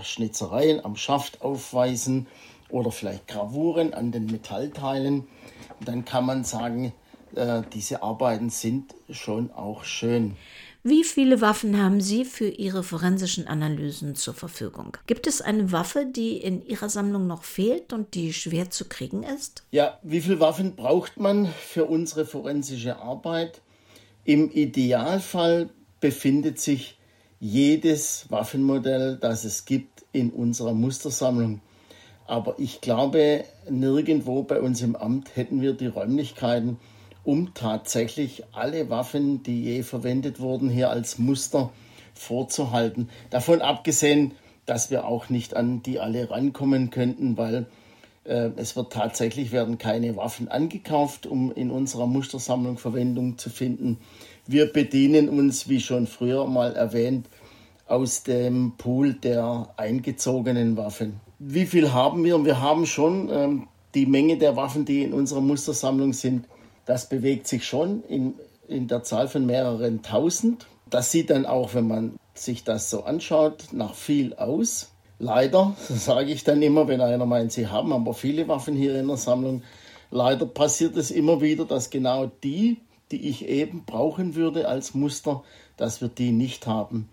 Schnitzereien 0.02 0.84
am 0.84 0.96
Schaft 0.96 1.42
aufweisen 1.42 2.26
oder 2.70 2.90
vielleicht 2.90 3.28
Gravuren 3.28 3.94
an 3.94 4.12
den 4.12 4.26
Metallteilen. 4.26 5.26
Dann 5.80 6.04
kann 6.04 6.26
man 6.26 6.44
sagen, 6.44 6.92
äh, 7.34 7.62
diese 7.72 8.02
Arbeiten 8.02 8.50
sind 8.50 8.94
schon 9.10 9.50
auch 9.52 9.84
schön. 9.84 10.36
Wie 10.84 11.04
viele 11.04 11.40
Waffen 11.40 11.82
haben 11.82 12.00
Sie 12.00 12.24
für 12.24 12.48
Ihre 12.48 12.82
forensischen 12.82 13.46
Analysen 13.46 14.14
zur 14.14 14.32
Verfügung? 14.32 14.96
Gibt 15.06 15.26
es 15.26 15.42
eine 15.42 15.72
Waffe, 15.72 16.06
die 16.06 16.36
in 16.36 16.64
Ihrer 16.64 16.88
Sammlung 16.88 17.26
noch 17.26 17.42
fehlt 17.42 17.92
und 17.92 18.14
die 18.14 18.32
schwer 18.32 18.70
zu 18.70 18.86
kriegen 18.86 19.22
ist? 19.22 19.64
Ja, 19.70 19.98
wie 20.02 20.20
viele 20.20 20.40
Waffen 20.40 20.76
braucht 20.76 21.18
man 21.18 21.46
für 21.46 21.84
unsere 21.84 22.24
forensische 22.24 22.96
Arbeit? 22.96 23.60
Im 24.24 24.50
Idealfall 24.50 25.70
befindet 26.00 26.60
sich 26.60 26.97
jedes 27.40 28.26
Waffenmodell, 28.30 29.16
das 29.20 29.44
es 29.44 29.64
gibt, 29.64 30.04
in 30.12 30.30
unserer 30.30 30.74
Mustersammlung. 30.74 31.60
Aber 32.26 32.58
ich 32.58 32.80
glaube, 32.80 33.44
nirgendwo 33.70 34.42
bei 34.42 34.60
uns 34.60 34.82
im 34.82 34.96
Amt 34.96 35.36
hätten 35.36 35.60
wir 35.60 35.72
die 35.72 35.86
Räumlichkeiten, 35.86 36.78
um 37.24 37.54
tatsächlich 37.54 38.44
alle 38.52 38.90
Waffen, 38.90 39.42
die 39.42 39.62
je 39.62 39.82
verwendet 39.82 40.40
wurden, 40.40 40.68
hier 40.68 40.90
als 40.90 41.18
Muster 41.18 41.70
vorzuhalten. 42.14 43.08
Davon 43.30 43.62
abgesehen, 43.62 44.32
dass 44.66 44.90
wir 44.90 45.06
auch 45.06 45.30
nicht 45.30 45.56
an 45.56 45.82
die 45.82 46.00
alle 46.00 46.30
rankommen 46.30 46.90
könnten, 46.90 47.38
weil 47.38 47.66
äh, 48.24 48.50
es 48.56 48.76
wird 48.76 48.92
tatsächlich 48.92 49.52
werden 49.52 49.78
keine 49.78 50.16
Waffen 50.16 50.48
angekauft, 50.48 51.26
um 51.26 51.50
in 51.52 51.70
unserer 51.70 52.06
Mustersammlung 52.06 52.76
Verwendung 52.76 53.38
zu 53.38 53.48
finden. 53.48 53.98
Wir 54.50 54.72
bedienen 54.72 55.28
uns, 55.28 55.68
wie 55.68 55.78
schon 55.78 56.06
früher 56.06 56.46
mal 56.46 56.74
erwähnt, 56.74 57.26
aus 57.86 58.22
dem 58.22 58.72
Pool 58.78 59.12
der 59.12 59.68
eingezogenen 59.76 60.78
Waffen. 60.78 61.20
Wie 61.38 61.66
viel 61.66 61.92
haben 61.92 62.24
wir? 62.24 62.42
Wir 62.42 62.58
haben 62.58 62.86
schon 62.86 63.28
ähm, 63.30 63.68
die 63.94 64.06
Menge 64.06 64.38
der 64.38 64.56
Waffen, 64.56 64.86
die 64.86 65.02
in 65.02 65.12
unserer 65.12 65.42
Mustersammlung 65.42 66.14
sind. 66.14 66.46
Das 66.86 67.10
bewegt 67.10 67.46
sich 67.46 67.66
schon 67.66 68.02
in, 68.04 68.36
in 68.68 68.88
der 68.88 69.02
Zahl 69.02 69.28
von 69.28 69.44
mehreren 69.44 70.00
tausend. 70.00 70.66
Das 70.88 71.12
sieht 71.12 71.28
dann 71.28 71.44
auch, 71.44 71.74
wenn 71.74 71.86
man 71.86 72.16
sich 72.32 72.64
das 72.64 72.88
so 72.88 73.04
anschaut, 73.04 73.64
nach 73.72 73.94
viel 73.94 74.32
aus. 74.32 74.92
Leider, 75.18 75.76
sage 75.90 76.32
ich 76.32 76.42
dann 76.44 76.62
immer, 76.62 76.88
wenn 76.88 77.02
einer 77.02 77.26
meint, 77.26 77.52
sie 77.52 77.66
haben 77.66 77.92
aber 77.92 78.14
viele 78.14 78.48
Waffen 78.48 78.76
hier 78.76 78.98
in 78.98 79.08
der 79.08 79.18
Sammlung, 79.18 79.62
leider 80.10 80.46
passiert 80.46 80.96
es 80.96 81.10
immer 81.10 81.42
wieder, 81.42 81.66
dass 81.66 81.90
genau 81.90 82.30
die 82.42 82.78
die 83.10 83.28
ich 83.28 83.48
eben 83.48 83.84
brauchen 83.84 84.34
würde 84.34 84.68
als 84.68 84.94
Muster, 84.94 85.42
dass 85.76 86.00
wir 86.00 86.08
die 86.08 86.32
nicht 86.32 86.66
haben. 86.66 87.08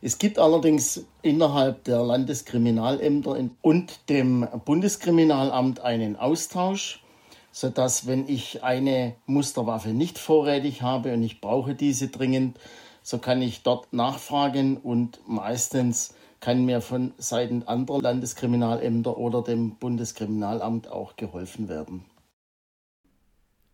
Es 0.00 0.18
gibt 0.18 0.38
allerdings 0.38 1.04
innerhalb 1.22 1.84
der 1.84 2.04
Landeskriminalämter 2.04 3.36
und 3.62 4.08
dem 4.08 4.46
Bundeskriminalamt 4.64 5.80
einen 5.80 6.14
Austausch, 6.16 7.02
sodass 7.50 8.06
wenn 8.06 8.28
ich 8.28 8.62
eine 8.62 9.16
Musterwaffe 9.26 9.88
nicht 9.88 10.18
vorrätig 10.18 10.82
habe 10.82 11.12
und 11.14 11.24
ich 11.24 11.40
brauche 11.40 11.74
diese 11.74 12.08
dringend, 12.08 12.58
so 13.02 13.18
kann 13.18 13.42
ich 13.42 13.62
dort 13.62 13.92
nachfragen 13.92 14.76
und 14.76 15.18
meistens 15.26 16.14
kann 16.40 16.64
mir 16.64 16.80
von 16.80 17.12
Seiten 17.18 17.64
anderer 17.64 18.00
Landeskriminalämter 18.00 19.16
oder 19.16 19.42
dem 19.42 19.76
Bundeskriminalamt 19.76 20.88
auch 20.88 21.16
geholfen 21.16 21.68
werden. 21.68 22.04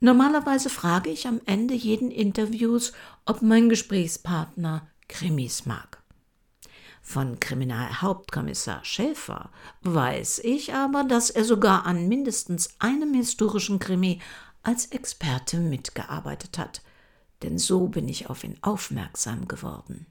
Normalerweise 0.04 0.68
frage 0.68 1.08
ich 1.08 1.26
am 1.26 1.40
Ende 1.46 1.72
jeden 1.72 2.10
Interviews, 2.10 2.92
ob 3.24 3.40
mein 3.40 3.70
Gesprächspartner 3.70 4.86
Krimis 5.08 5.64
mag. 5.64 6.02
Von 7.00 7.40
Kriminalhauptkommissar 7.40 8.84
Schäfer 8.84 9.48
weiß 9.80 10.40
ich 10.40 10.74
aber, 10.74 11.04
dass 11.04 11.30
er 11.30 11.44
sogar 11.44 11.86
an 11.86 12.06
mindestens 12.06 12.68
einem 12.80 13.14
historischen 13.14 13.78
Krimi 13.78 14.20
als 14.62 14.84
Experte 14.84 15.56
mitgearbeitet 15.56 16.58
hat. 16.58 16.82
Denn 17.42 17.56
so 17.56 17.88
bin 17.88 18.06
ich 18.06 18.28
auf 18.28 18.44
ihn 18.44 18.58
aufmerksam 18.60 19.48
geworden. 19.48 20.04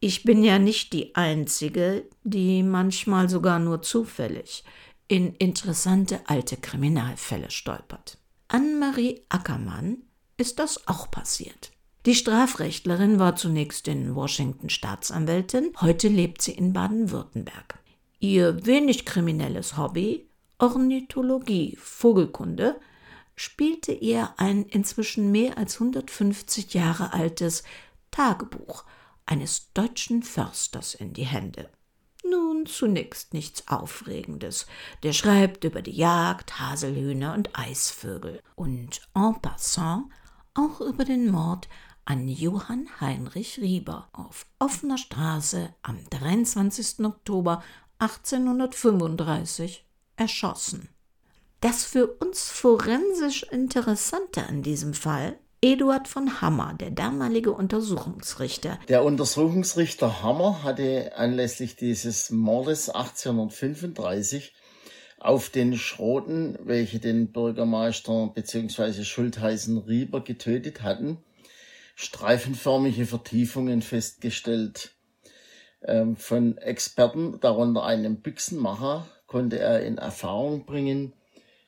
Ich 0.00 0.24
bin 0.24 0.42
ja 0.42 0.58
nicht 0.58 0.92
die 0.92 1.14
Einzige, 1.14 2.08
die 2.24 2.64
manchmal 2.64 3.28
sogar 3.28 3.60
nur 3.60 3.80
zufällig 3.80 4.64
in 5.06 5.36
interessante 5.36 6.18
alte 6.26 6.56
Kriminalfälle 6.56 7.52
stolpert. 7.52 8.18
Anne-Marie 8.48 9.22
Ackermann 9.28 10.04
ist 10.36 10.58
das 10.58 10.86
auch 10.86 11.10
passiert. 11.10 11.72
Die 12.06 12.14
Strafrechtlerin 12.14 13.18
war 13.18 13.34
zunächst 13.34 13.88
in 13.88 14.14
Washington 14.14 14.70
Staatsanwältin, 14.70 15.72
heute 15.80 16.06
lebt 16.06 16.40
sie 16.42 16.52
in 16.52 16.72
Baden-Württemberg. 16.72 17.80
Ihr 18.20 18.64
wenig 18.64 19.04
kriminelles 19.04 19.76
Hobby, 19.76 20.28
Ornithologie, 20.58 21.76
Vogelkunde, 21.80 22.80
spielte 23.34 23.92
er 23.92 24.34
ein 24.38 24.64
inzwischen 24.64 25.32
mehr 25.32 25.58
als 25.58 25.80
150 25.80 26.72
Jahre 26.74 27.12
altes 27.12 27.64
Tagebuch 28.12 28.84
eines 29.26 29.72
deutschen 29.72 30.22
Försters 30.22 30.94
in 30.94 31.12
die 31.12 31.26
Hände. 31.26 31.68
Nun 32.30 32.66
zunächst 32.66 33.34
nichts 33.34 33.68
Aufregendes. 33.68 34.66
Der 35.02 35.12
schreibt 35.12 35.64
über 35.64 35.82
die 35.82 35.96
Jagd, 35.96 36.58
Haselhühner 36.58 37.34
und 37.34 37.58
Eisvögel 37.58 38.42
und 38.54 39.00
en 39.14 39.40
passant 39.40 40.06
auch 40.54 40.80
über 40.80 41.04
den 41.04 41.30
Mord 41.30 41.68
an 42.04 42.28
Johann 42.28 42.88
Heinrich 43.00 43.58
Rieber 43.58 44.08
auf 44.12 44.46
offener 44.58 44.96
Straße 44.98 45.74
am 45.82 45.98
23. 46.10 47.04
Oktober 47.04 47.62
1835 47.98 49.84
erschossen. 50.16 50.88
Das 51.60 51.84
für 51.84 52.06
uns 52.06 52.48
forensisch 52.48 53.42
Interessante 53.44 54.46
an 54.46 54.62
diesem 54.62 54.94
Fall 54.94 55.38
Eduard 55.66 56.06
von 56.06 56.40
Hammer, 56.40 56.74
der 56.78 56.92
damalige 56.92 57.50
Untersuchungsrichter. 57.50 58.78
Der 58.88 59.02
Untersuchungsrichter 59.02 60.22
Hammer 60.22 60.62
hatte 60.62 61.14
anlässlich 61.16 61.74
dieses 61.74 62.30
Mordes 62.30 62.88
1835 62.88 64.54
auf 65.18 65.50
den 65.50 65.76
Schroten, 65.76 66.56
welche 66.62 67.00
den 67.00 67.32
Bürgermeister 67.32 68.30
bzw. 68.32 69.02
Schultheißen 69.02 69.78
Rieber 69.78 70.20
getötet 70.20 70.84
hatten, 70.84 71.18
streifenförmige 71.96 73.04
Vertiefungen 73.04 73.82
festgestellt. 73.82 74.94
Ähm, 75.82 76.14
von 76.14 76.58
Experten, 76.58 77.40
darunter 77.40 77.82
einem 77.84 78.20
Büchsenmacher, 78.20 79.08
konnte 79.26 79.58
er 79.58 79.82
in 79.84 79.98
Erfahrung 79.98 80.64
bringen, 80.64 81.12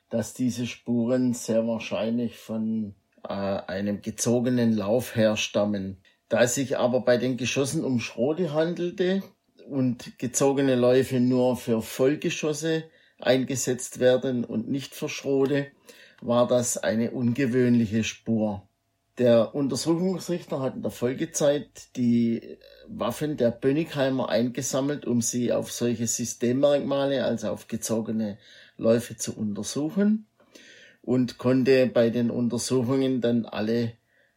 dass 0.09 0.33
diese 0.33 0.67
Spuren 0.67 1.33
sehr 1.33 1.67
wahrscheinlich 1.67 2.37
von 2.37 2.95
äh, 3.23 3.33
einem 3.33 4.01
gezogenen 4.01 4.73
Lauf 4.73 5.15
herstammen. 5.15 5.97
Da 6.29 6.43
es 6.43 6.55
sich 6.55 6.77
aber 6.77 7.01
bei 7.01 7.17
den 7.17 7.37
Geschossen 7.37 7.83
um 7.83 7.99
Schrote 7.99 8.53
handelte 8.53 9.23
und 9.69 10.17
gezogene 10.19 10.75
Läufe 10.75 11.19
nur 11.19 11.57
für 11.57 11.81
Vollgeschosse 11.81 12.83
eingesetzt 13.19 13.99
werden 13.99 14.45
und 14.45 14.69
nicht 14.69 14.95
für 14.95 15.09
Schrote, 15.09 15.67
war 16.21 16.47
das 16.47 16.77
eine 16.77 17.11
ungewöhnliche 17.11 18.03
Spur. 18.03 18.67
Der 19.17 19.53
Untersuchungsrichter 19.53 20.61
hat 20.61 20.75
in 20.75 20.81
der 20.81 20.91
Folgezeit 20.91 21.95
die 21.97 22.57
Waffen 22.87 23.35
der 23.35 23.51
Bönigheimer 23.51 24.29
eingesammelt, 24.29 25.05
um 25.05 25.21
sie 25.21 25.51
auf 25.51 25.71
solche 25.71 26.07
Systemmerkmale, 26.07 27.25
also 27.25 27.49
auf 27.49 27.67
gezogene 27.67 28.37
Läufe 28.77 29.17
zu 29.17 29.35
untersuchen 29.35 30.28
und 31.01 31.37
konnte 31.37 31.87
bei 31.87 32.09
den 32.09 32.29
Untersuchungen 32.29 33.21
dann 33.21 33.45
alle 33.45 33.93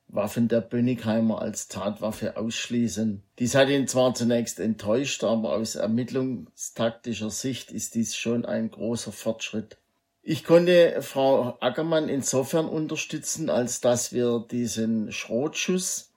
Waffen 0.08 0.48
der 0.48 0.60
Bönigheimer 0.60 1.40
als 1.40 1.68
Tatwaffe 1.68 2.36
ausschließen. 2.36 3.22
Dies 3.38 3.54
hat 3.54 3.68
ihn 3.68 3.88
zwar 3.88 4.14
zunächst 4.14 4.60
enttäuscht, 4.60 5.24
aber 5.24 5.54
aus 5.54 5.74
ermittlungstaktischer 5.74 7.30
Sicht 7.30 7.72
ist 7.72 7.94
dies 7.94 8.14
schon 8.14 8.44
ein 8.44 8.70
großer 8.70 9.10
Fortschritt. 9.10 9.78
Ich 10.22 10.44
konnte 10.44 11.00
Frau 11.00 11.56
Ackermann 11.60 12.08
insofern 12.08 12.68
unterstützen, 12.68 13.50
als 13.50 13.80
dass 13.80 14.12
wir 14.12 14.46
diesen 14.50 15.10
Schrotschuss 15.10 16.12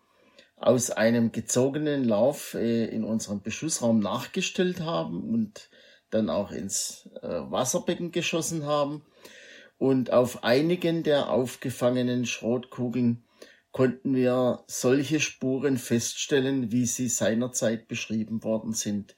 aus 0.57 0.91
einem 0.91 1.31
gezogenen 1.31 2.03
Lauf 2.03 2.53
äh, 2.53 2.85
in 2.85 3.03
unserem 3.03 3.41
Beschussraum 3.41 3.99
nachgestellt 3.99 4.81
haben 4.81 5.33
und 5.33 5.69
dann 6.11 6.29
auch 6.29 6.51
ins 6.51 7.09
äh, 7.21 7.27
Wasserbecken 7.27 8.11
geschossen 8.11 8.65
haben. 8.65 9.03
Und 9.77 10.11
auf 10.11 10.43
einigen 10.43 11.03
der 11.03 11.29
aufgefangenen 11.29 12.25
Schrotkugeln 12.25 13.23
konnten 13.71 14.15
wir 14.15 14.63
solche 14.67 15.19
Spuren 15.19 15.77
feststellen, 15.77 16.71
wie 16.71 16.85
sie 16.85 17.09
seinerzeit 17.09 17.87
beschrieben 17.87 18.43
worden 18.43 18.73
sind. 18.73 19.15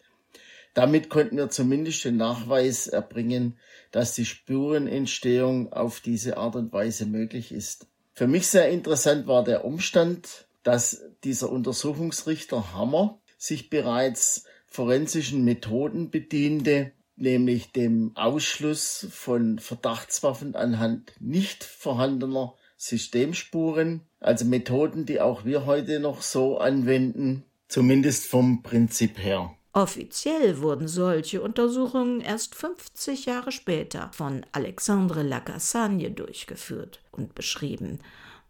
Damit 0.73 1.09
konnten 1.09 1.37
wir 1.37 1.49
zumindest 1.49 2.05
den 2.05 2.17
Nachweis 2.17 2.87
erbringen, 2.87 3.59
dass 3.91 4.13
die 4.13 4.25
Spurenentstehung 4.25 5.73
auf 5.73 6.01
diese 6.01 6.37
Art 6.37 6.55
und 6.55 6.71
Weise 6.73 7.05
möglich 7.05 7.51
ist. 7.51 7.87
Für 8.13 8.27
mich 8.27 8.47
sehr 8.47 8.69
interessant 8.69 9.27
war 9.27 9.43
der 9.43 9.63
Umstand, 9.63 10.47
dass 10.63 11.03
dieser 11.23 11.51
Untersuchungsrichter 11.51 12.73
Hammer 12.73 13.21
sich 13.37 13.69
bereits 13.69 14.45
forensischen 14.65 15.43
Methoden 15.45 16.09
bediente, 16.11 16.91
nämlich 17.17 17.71
dem 17.71 18.11
Ausschluss 18.15 19.07
von 19.11 19.59
Verdachtswaffen 19.59 20.55
anhand 20.55 21.13
nicht 21.19 21.63
vorhandener 21.63 22.53
Systemspuren, 22.77 24.01
also 24.19 24.45
Methoden, 24.45 25.05
die 25.05 25.19
auch 25.19 25.43
wir 25.43 25.65
heute 25.65 25.99
noch 25.99 26.21
so 26.21 26.59
anwenden, 26.59 27.43
zumindest 27.67 28.25
vom 28.25 28.61
Prinzip 28.63 29.17
her. 29.17 29.51
Offiziell 29.73 30.61
wurden 30.61 30.87
solche 30.87 31.41
Untersuchungen 31.41 32.21
erst 32.21 32.55
50 32.55 33.25
Jahre 33.25 33.51
später 33.51 34.09
von 34.13 34.45
Alexandre 34.51 35.21
Lacassagne 35.21 36.09
durchgeführt 36.11 36.99
und 37.11 37.35
beschrieben, 37.35 37.99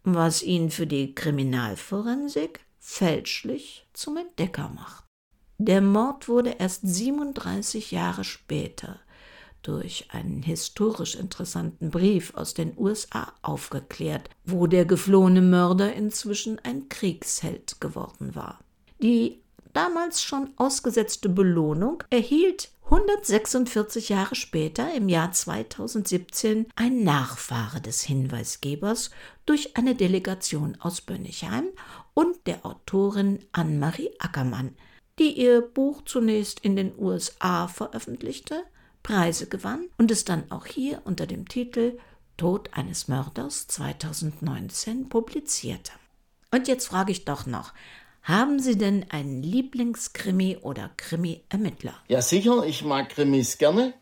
was 0.04 0.42
ihn 0.42 0.70
für 0.70 0.86
die 0.86 1.14
Kriminalforensik 1.14 2.60
fälschlich 2.78 3.86
zum 3.92 4.16
Entdecker 4.16 4.70
macht. 4.74 5.07
Der 5.60 5.80
Mord 5.80 6.28
wurde 6.28 6.50
erst 6.50 6.82
37 6.86 7.90
Jahre 7.90 8.22
später 8.22 9.00
durch 9.62 10.06
einen 10.12 10.44
historisch 10.44 11.16
interessanten 11.16 11.90
Brief 11.90 12.32
aus 12.34 12.54
den 12.54 12.78
USA 12.78 13.32
aufgeklärt, 13.42 14.30
wo 14.44 14.68
der 14.68 14.84
geflohene 14.84 15.42
Mörder 15.42 15.92
inzwischen 15.92 16.60
ein 16.60 16.88
Kriegsheld 16.88 17.80
geworden 17.80 18.36
war. 18.36 18.60
Die 19.02 19.42
damals 19.72 20.22
schon 20.22 20.50
ausgesetzte 20.56 21.28
Belohnung 21.28 22.04
erhielt 22.10 22.70
146 22.84 24.10
Jahre 24.10 24.36
später, 24.36 24.94
im 24.94 25.08
Jahr 25.08 25.32
2017, 25.32 26.68
ein 26.76 27.02
Nachfahre 27.02 27.80
des 27.80 28.02
Hinweisgebers 28.02 29.10
durch 29.44 29.76
eine 29.76 29.96
Delegation 29.96 30.78
aus 30.80 31.00
Bönnigheim 31.00 31.66
und 32.14 32.46
der 32.46 32.64
Autorin 32.64 33.40
Anne-Marie 33.52 34.12
Ackermann, 34.20 34.76
die 35.18 35.32
ihr 35.32 35.60
Buch 35.60 36.02
zunächst 36.04 36.60
in 36.60 36.76
den 36.76 36.92
USA 36.98 37.68
veröffentlichte, 37.68 38.62
Preise 39.02 39.48
gewann 39.48 39.88
und 39.96 40.10
es 40.10 40.24
dann 40.24 40.50
auch 40.50 40.66
hier 40.66 41.02
unter 41.04 41.26
dem 41.26 41.48
Titel 41.48 41.98
Tod 42.36 42.70
eines 42.72 43.08
Mörders 43.08 43.66
2019 43.66 45.08
publizierte. 45.08 45.92
Und 46.52 46.68
jetzt 46.68 46.86
frage 46.86 47.12
ich 47.12 47.24
doch 47.24 47.46
noch, 47.46 47.72
haben 48.22 48.60
Sie 48.60 48.76
denn 48.76 49.06
einen 49.08 49.42
Lieblingskrimi 49.42 50.58
oder 50.60 50.90
Krimi-Ermittler? 50.96 51.94
Ja, 52.08 52.20
sicher. 52.22 52.64
Ich 52.66 52.84
mag 52.84 53.08
Krimis 53.08 53.58
gerne. 53.58 53.94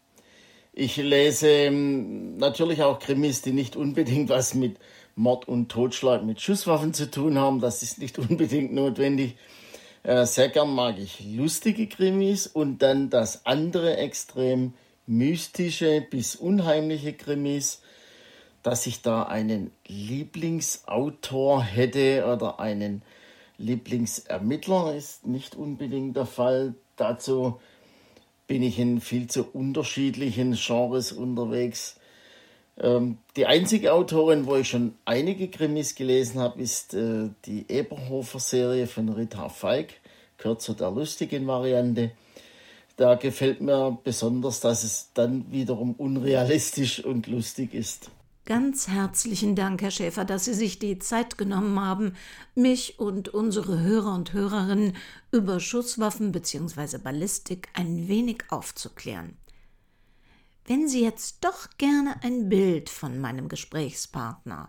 Ich 0.72 0.96
lese 0.96 1.48
ähm, 1.48 2.36
natürlich 2.36 2.82
auch 2.82 2.98
Krimis, 2.98 3.40
die 3.40 3.52
nicht 3.52 3.76
unbedingt 3.76 4.28
was 4.28 4.54
mit 4.54 4.78
Mord 5.14 5.48
und 5.48 5.70
Totschlag 5.70 6.24
mit 6.24 6.40
Schusswaffen 6.40 6.92
zu 6.92 7.10
tun 7.10 7.38
haben. 7.38 7.60
Das 7.60 7.82
ist 7.82 7.98
nicht 7.98 8.18
unbedingt 8.30 8.74
notwendig. 8.74 9.36
Äh, 10.06 10.24
sehr 10.24 10.50
gern 10.50 10.72
mag 10.72 11.00
ich 11.00 11.18
lustige 11.34 11.88
Krimis 11.88 12.46
und 12.46 12.78
dann 12.78 13.10
das 13.10 13.44
andere 13.44 13.96
Extrem 13.96 14.74
mystische 15.08 16.00
bis 16.00 16.36
unheimliche 16.36 17.12
Krimis. 17.12 17.82
Dass 18.62 18.86
ich 18.86 19.02
da 19.02 19.24
einen 19.24 19.72
Lieblingsautor 19.88 21.60
hätte 21.60 22.24
oder 22.24 22.60
einen 22.60 23.02
Lieblingsermittler 23.58 24.94
ist 24.94 25.26
nicht 25.26 25.56
unbedingt 25.56 26.16
der 26.16 26.26
Fall. 26.26 26.76
Dazu 26.94 27.60
bin 28.46 28.62
ich 28.62 28.78
in 28.78 29.00
viel 29.00 29.26
zu 29.26 29.42
unterschiedlichen 29.42 30.52
Genres 30.52 31.10
unterwegs. 31.10 31.98
Ähm, 32.78 33.18
die 33.36 33.46
einzige 33.46 33.92
Autorin, 33.92 34.46
wo 34.46 34.56
ich 34.56 34.68
schon 34.68 34.94
einige 35.04 35.48
Krimis 35.48 35.94
gelesen 35.94 36.40
habe, 36.40 36.60
ist 36.60 36.94
äh, 36.94 37.30
die 37.46 37.64
Eberhofer-Serie 37.68 38.86
von 38.86 39.08
Rita 39.08 39.50
gehört 40.36 40.60
zu 40.60 40.74
der 40.74 40.90
lustigen 40.90 41.46
Variante. 41.46 42.12
Da 42.96 43.14
gefällt 43.14 43.60
mir 43.60 43.98
besonders, 44.04 44.60
dass 44.60 44.84
es 44.84 45.10
dann 45.14 45.50
wiederum 45.50 45.92
unrealistisch 45.94 47.04
und 47.04 47.26
lustig 47.26 47.74
ist. 47.74 48.10
Ganz 48.46 48.86
herzlichen 48.86 49.56
Dank, 49.56 49.82
Herr 49.82 49.90
Schäfer, 49.90 50.24
dass 50.24 50.44
Sie 50.44 50.54
sich 50.54 50.78
die 50.78 50.98
Zeit 51.00 51.36
genommen 51.36 51.80
haben, 51.80 52.14
mich 52.54 53.00
und 53.00 53.28
unsere 53.28 53.80
Hörer 53.80 54.14
und 54.14 54.32
Hörerinnen 54.32 54.96
über 55.32 55.58
Schusswaffen 55.58 56.30
bzw. 56.30 56.98
Ballistik 56.98 57.68
ein 57.74 58.06
wenig 58.06 58.44
aufzuklären. 58.50 59.36
Wenn 60.66 60.88
Sie 60.88 61.02
jetzt 61.02 61.44
doch 61.44 61.68
gerne 61.78 62.20
ein 62.24 62.48
Bild 62.48 62.90
von 62.90 63.20
meinem 63.20 63.48
Gesprächspartner 63.48 64.68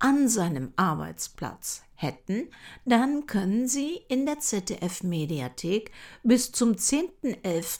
an 0.00 0.28
seinem 0.28 0.72
Arbeitsplatz 0.74 1.82
hätten, 1.94 2.48
dann 2.84 3.26
können 3.26 3.68
Sie 3.68 4.00
in 4.08 4.26
der 4.26 4.40
ZDF 4.40 5.04
Mediathek 5.04 5.92
bis 6.24 6.50
zum 6.50 6.72
10.11., 6.72 7.78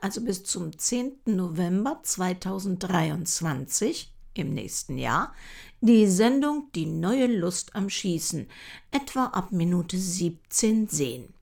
also 0.00 0.20
bis 0.20 0.44
zum 0.44 0.78
10. 0.78 1.18
November 1.26 1.98
2023 2.04 4.14
im 4.34 4.54
nächsten 4.54 4.96
Jahr 4.96 5.34
die 5.80 6.06
Sendung 6.06 6.70
Die 6.74 6.86
neue 6.86 7.26
Lust 7.26 7.74
am 7.74 7.90
Schießen, 7.90 8.46
etwa 8.92 9.24
ab 9.26 9.50
Minute 9.50 9.98
17 9.98 10.86
sehen. 10.86 11.34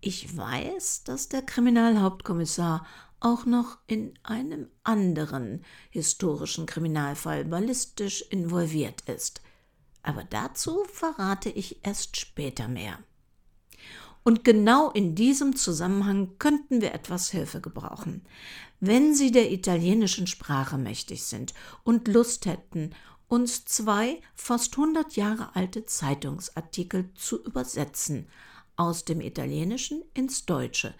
Ich 0.00 0.36
weiß, 0.36 1.04
dass 1.04 1.28
der 1.28 1.42
Kriminalhauptkommissar 1.42 2.84
auch 3.24 3.46
noch 3.46 3.78
in 3.86 4.14
einem 4.22 4.68
anderen 4.82 5.64
historischen 5.90 6.66
Kriminalfall 6.66 7.44
ballistisch 7.44 8.22
involviert 8.30 9.02
ist. 9.02 9.40
Aber 10.02 10.24
dazu 10.24 10.84
verrate 10.92 11.48
ich 11.48 11.84
erst 11.84 12.16
später 12.16 12.68
mehr. 12.68 12.98
Und 14.24 14.44
genau 14.44 14.90
in 14.90 15.14
diesem 15.14 15.56
Zusammenhang 15.56 16.38
könnten 16.38 16.80
wir 16.80 16.94
etwas 16.94 17.30
Hilfe 17.30 17.60
gebrauchen. 17.60 18.22
Wenn 18.80 19.14
Sie 19.14 19.30
der 19.30 19.50
italienischen 19.50 20.26
Sprache 20.26 20.78
mächtig 20.78 21.24
sind 21.24 21.54
und 21.84 22.08
Lust 22.08 22.46
hätten, 22.46 22.90
uns 23.28 23.64
zwei 23.64 24.20
fast 24.34 24.76
100 24.76 25.16
Jahre 25.16 25.56
alte 25.56 25.84
Zeitungsartikel 25.86 27.10
zu 27.14 27.42
übersetzen 27.42 28.28
aus 28.76 29.04
dem 29.04 29.20
Italienischen 29.20 30.02
ins 30.14 30.44
Deutsche, 30.44 30.94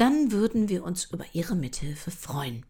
dann 0.00 0.32
würden 0.32 0.70
wir 0.70 0.82
uns 0.82 1.04
über 1.12 1.26
Ihre 1.34 1.54
Mithilfe 1.54 2.10
freuen. 2.10 2.64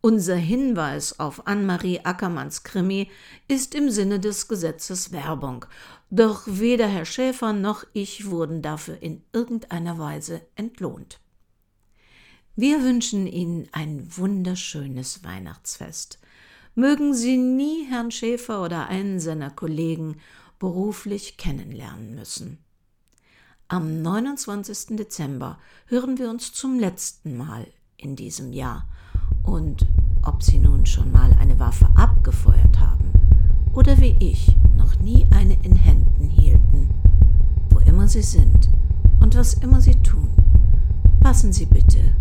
Unser 0.00 0.34
Hinweis 0.34 1.20
auf 1.20 1.46
Anne-Marie 1.46 2.00
Ackermanns 2.00 2.64
Krimi 2.64 3.08
ist 3.46 3.74
im 3.74 3.88
Sinne 3.90 4.18
des 4.18 4.48
Gesetzes 4.48 5.12
Werbung, 5.12 5.64
doch 6.10 6.42
weder 6.46 6.88
Herr 6.88 7.04
Schäfer 7.04 7.52
noch 7.52 7.84
ich 7.92 8.26
wurden 8.30 8.62
dafür 8.62 9.00
in 9.00 9.22
irgendeiner 9.32 9.98
Weise 9.98 10.42
entlohnt. 10.56 11.20
Wir 12.56 12.82
wünschen 12.82 13.28
Ihnen 13.28 13.68
ein 13.70 14.08
wunderschönes 14.16 15.22
Weihnachtsfest. 15.22 16.18
Mögen 16.74 17.14
Sie 17.14 17.36
nie 17.36 17.86
Herrn 17.88 18.10
Schäfer 18.10 18.64
oder 18.64 18.88
einen 18.88 19.20
seiner 19.20 19.50
Kollegen 19.50 20.16
beruflich 20.58 21.36
kennenlernen 21.36 22.16
müssen. 22.16 22.58
Am 23.70 24.00
29. 24.00 24.96
Dezember 24.96 25.58
hören 25.88 26.16
wir 26.16 26.30
uns 26.30 26.54
zum 26.54 26.78
letzten 26.78 27.36
Mal 27.36 27.66
in 27.98 28.16
diesem 28.16 28.54
Jahr 28.54 28.86
und 29.42 29.84
ob 30.22 30.42
Sie 30.42 30.58
nun 30.58 30.86
schon 30.86 31.12
mal 31.12 31.36
eine 31.38 31.60
Waffe 31.60 31.86
abgefeuert 31.94 32.80
haben 32.80 33.12
oder 33.74 33.98
wie 33.98 34.16
ich 34.20 34.56
noch 34.74 34.98
nie 35.00 35.26
eine 35.36 35.62
in 35.62 35.76
Händen 35.76 36.30
hielten, 36.30 36.88
wo 37.68 37.80
immer 37.80 38.08
Sie 38.08 38.22
sind 38.22 38.70
und 39.20 39.36
was 39.36 39.52
immer 39.52 39.82
Sie 39.82 39.96
tun, 39.96 40.30
passen 41.20 41.52
Sie 41.52 41.66
bitte 41.66 42.16